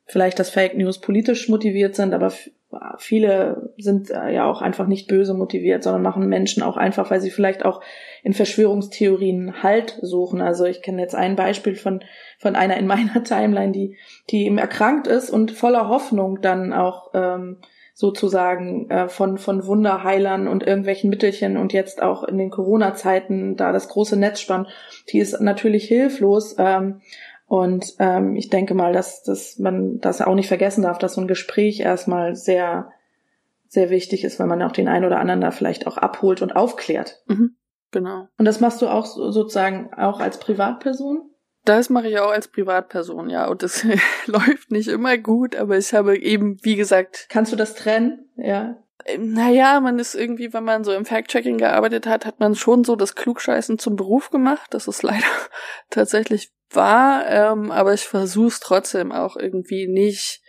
[0.05, 2.34] vielleicht, dass Fake News politisch motiviert sind, aber
[2.97, 7.22] viele sind äh, ja auch einfach nicht böse motiviert, sondern machen Menschen auch einfach, weil
[7.22, 7.82] sie vielleicht auch
[8.24, 10.41] in Verschwörungstheorien Halt suchen.
[10.41, 12.03] Also ich kenne jetzt ein Beispiel von,
[12.39, 13.97] von einer in meiner Timeline, die,
[14.30, 17.57] die eben erkrankt ist und voller Hoffnung dann auch ähm,
[17.93, 23.72] sozusagen äh, von, von Wunderheilern und irgendwelchen Mittelchen und jetzt auch in den Corona-Zeiten da
[23.72, 24.69] das große Netz spannt,
[25.09, 26.55] die ist natürlich hilflos.
[26.57, 27.01] Ähm,
[27.51, 31.21] und ähm, ich denke mal, dass, dass man das auch nicht vergessen darf, dass so
[31.21, 32.93] ein Gespräch erstmal sehr,
[33.67, 36.55] sehr wichtig ist, weil man auch den einen oder anderen da vielleicht auch abholt und
[36.55, 37.21] aufklärt.
[37.25, 37.57] Mhm,
[37.91, 38.29] genau.
[38.37, 41.29] Und das machst du auch sozusagen auch als Privatperson?
[41.65, 43.49] Das mache ich auch als Privatperson, ja.
[43.49, 43.85] Und das
[44.27, 47.25] läuft nicht immer gut, aber ich habe eben, wie gesagt.
[47.27, 48.29] Kannst du das trennen?
[48.37, 48.77] Ja.
[49.17, 52.95] Naja, man ist irgendwie, wenn man so im Fact-Checking gearbeitet hat, hat man schon so
[52.95, 54.67] das Klugscheißen zum Beruf gemacht.
[54.71, 55.25] Das ist leider
[55.89, 60.40] tatsächlich war, ähm, aber ich versuche es trotzdem auch irgendwie nicht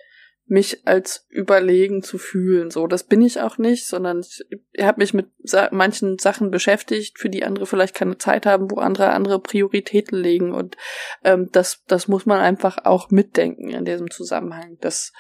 [0.53, 2.71] mich als überlegen zu fühlen.
[2.71, 4.45] So, das bin ich auch nicht, sondern ich,
[4.85, 8.77] habe mich mit sa manchen Sachen beschäftigt, für die andere vielleicht keine Zeit haben, wo
[8.77, 10.53] andere andere Prioritäten legen.
[10.53, 10.77] Und
[11.25, 14.77] ähm, das, das muss man einfach auch mitdenken in diesem Zusammenhang.
[14.83, 15.15] Das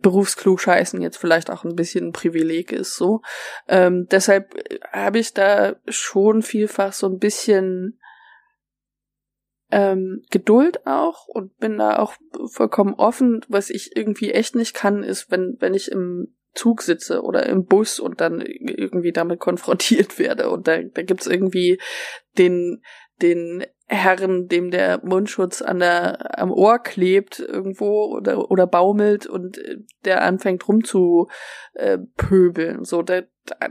[0.00, 2.96] Berufsklugscheißen jetzt vielleicht auch ein bisschen ein Privileg ist.
[2.96, 3.22] So,
[3.68, 4.52] ähm, deshalb
[4.90, 7.99] habe ich da schon vielfach so ein bisschen
[9.70, 12.14] ähm, Geduld auch und bin da auch
[12.50, 13.40] vollkommen offen.
[13.48, 17.64] Was ich irgendwie echt nicht kann, ist, wenn, wenn ich im Zug sitze oder im
[17.64, 21.80] Bus und dann irgendwie damit konfrontiert werde und da, da gibt's irgendwie
[22.38, 22.82] den,
[23.22, 29.60] den Herren, dem der Mundschutz an der, am Ohr klebt irgendwo oder, oder baumelt und
[30.04, 32.84] der anfängt rumzupöbeln.
[32.84, 33.22] So, da,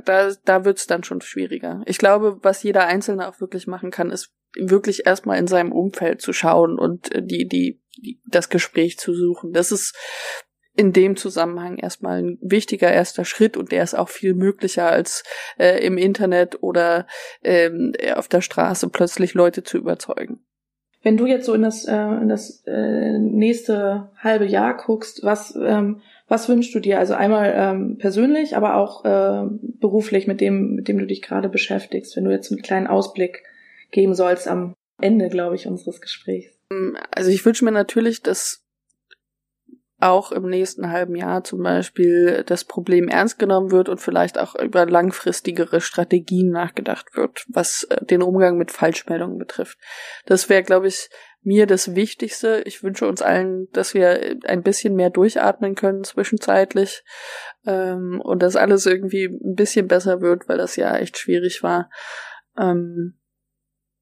[0.04, 1.84] da, da wird's dann schon schwieriger.
[1.86, 6.22] Ich glaube, was jeder Einzelne auch wirklich machen kann, ist wirklich erstmal in seinem Umfeld
[6.22, 9.54] zu schauen und äh, die, die, die, das Gespräch zu suchen.
[9.54, 9.95] Das ist
[10.76, 15.24] in dem Zusammenhang erstmal ein wichtiger erster Schritt und der ist auch viel möglicher als
[15.58, 17.06] äh, im Internet oder
[17.43, 20.39] ähm, auf der Straße plötzlich Leute zu überzeugen.
[21.02, 25.54] Wenn du jetzt so in das, äh, in das äh, nächste halbe Jahr guckst, was,
[25.56, 27.00] ähm, was wünschst du dir?
[27.00, 31.50] Also einmal ähm, persönlich, aber auch äh, beruflich mit dem, mit dem du dich gerade
[31.50, 33.43] beschäftigst, wenn du jetzt einen kleinen Ausblick
[33.92, 36.60] geben sollst am Ende, glaube ich, unseres Gesprächs.
[37.12, 38.64] Also ich wünsche mir natürlich, dass
[40.02, 44.56] auch im nächsten halben Jahr zum Beispiel das Problem ernst genommen wird und vielleicht auch
[44.56, 49.78] über langfristigere Strategien nachgedacht wird, was äh, den Umgang mit Falschmeldungen betrifft.
[50.26, 51.10] Das wäre, glaube ich,
[51.42, 52.62] mir das Wichtigste.
[52.66, 57.04] Ich wünsche uns allen, dass wir ein bisschen mehr durchatmen können zwischenzeitlich
[57.66, 61.90] ähm, und dass alles irgendwie ein bisschen besser wird, weil das ja echt schwierig war.
[62.58, 63.18] Ähm,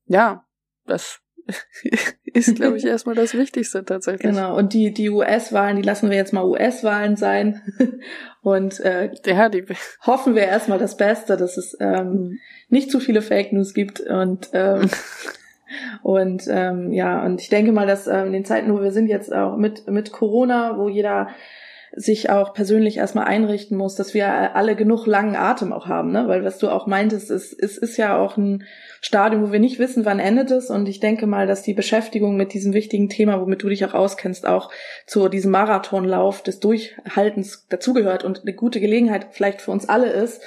[0.07, 0.45] ja,
[0.85, 1.21] das
[2.25, 4.31] ist, glaube ich, erstmal das Wichtigste tatsächlich.
[4.31, 7.61] Genau, und die, die US-Wahlen, die lassen wir jetzt mal US-Wahlen sein.
[8.41, 9.65] und äh, ja, die
[10.05, 12.39] hoffen wir erstmal das Beste, dass es ähm,
[12.69, 14.89] nicht zu viele Fake News gibt und ähm,
[16.03, 19.07] und ähm, ja, und ich denke mal, dass ähm, in den Zeiten, wo wir sind
[19.07, 21.29] jetzt auch mit mit Corona, wo jeder
[21.99, 26.27] sich auch persönlich erstmal einrichten muss, dass wir alle genug langen Atem auch haben, ne?
[26.27, 28.65] Weil was du auch meintest, es, es ist ja auch ein
[29.01, 30.69] Stadium, wo wir nicht wissen, wann endet es.
[30.69, 33.95] Und ich denke mal, dass die Beschäftigung mit diesem wichtigen Thema, womit du dich auch
[33.95, 34.69] auskennst, auch
[35.07, 40.43] zu diesem Marathonlauf des Durchhaltens dazugehört und eine gute Gelegenheit vielleicht für uns alle ist,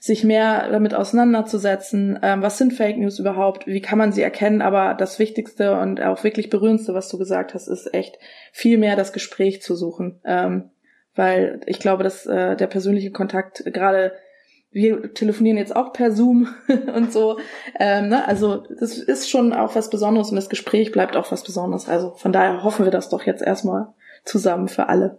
[0.00, 4.60] sich mehr damit auseinanderzusetzen, ähm, was sind Fake News überhaupt, wie kann man sie erkennen,
[4.60, 8.18] aber das Wichtigste und auch wirklich berührendste, was du gesagt hast, ist echt
[8.52, 10.70] viel mehr das Gespräch zu suchen, ähm,
[11.14, 14.12] weil ich glaube, dass äh, der persönliche Kontakt gerade
[14.72, 16.48] wir telefonieren jetzt auch per Zoom
[16.94, 17.38] und so.
[17.78, 18.26] Ähm, ne?
[18.26, 21.88] Also das ist schon auch was Besonderes und das Gespräch bleibt auch was Besonderes.
[21.88, 23.88] Also von daher hoffen wir das doch jetzt erstmal
[24.24, 25.18] zusammen für alle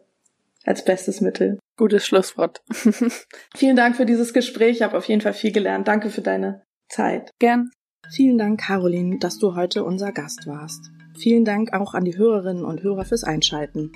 [0.64, 1.60] als bestes Mittel.
[1.76, 2.62] Gutes Schlusswort.
[3.56, 4.78] Vielen Dank für dieses Gespräch.
[4.78, 5.88] Ich habe auf jeden Fall viel gelernt.
[5.88, 7.32] Danke für deine Zeit.
[7.40, 7.72] Gern.
[8.14, 10.92] Vielen Dank, Caroline, dass du heute unser Gast warst.
[11.18, 13.92] Vielen Dank auch an die Hörerinnen und Hörer fürs Einschalten.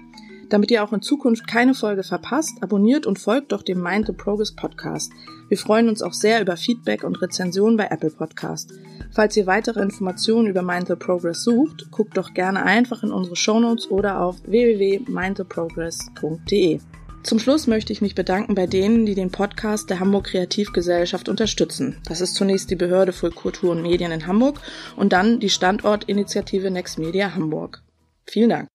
[0.49, 4.13] Damit ihr auch in Zukunft keine Folge verpasst, abonniert und folgt doch dem Mind the
[4.13, 5.11] Progress Podcast.
[5.49, 8.71] Wir freuen uns auch sehr über Feedback und Rezensionen bei Apple Podcast.
[9.11, 13.35] Falls ihr weitere Informationen über Mind the Progress sucht, guckt doch gerne einfach in unsere
[13.35, 16.79] Shownotes oder auf www.mindtheprogress.de.
[17.23, 21.97] Zum Schluss möchte ich mich bedanken bei denen, die den Podcast der Hamburg Kreativgesellschaft unterstützen.
[22.07, 24.61] Das ist zunächst die Behörde für Kultur und Medien in Hamburg
[24.95, 27.81] und dann die Standortinitiative Next Media Hamburg.
[28.27, 28.67] Vielen Dank.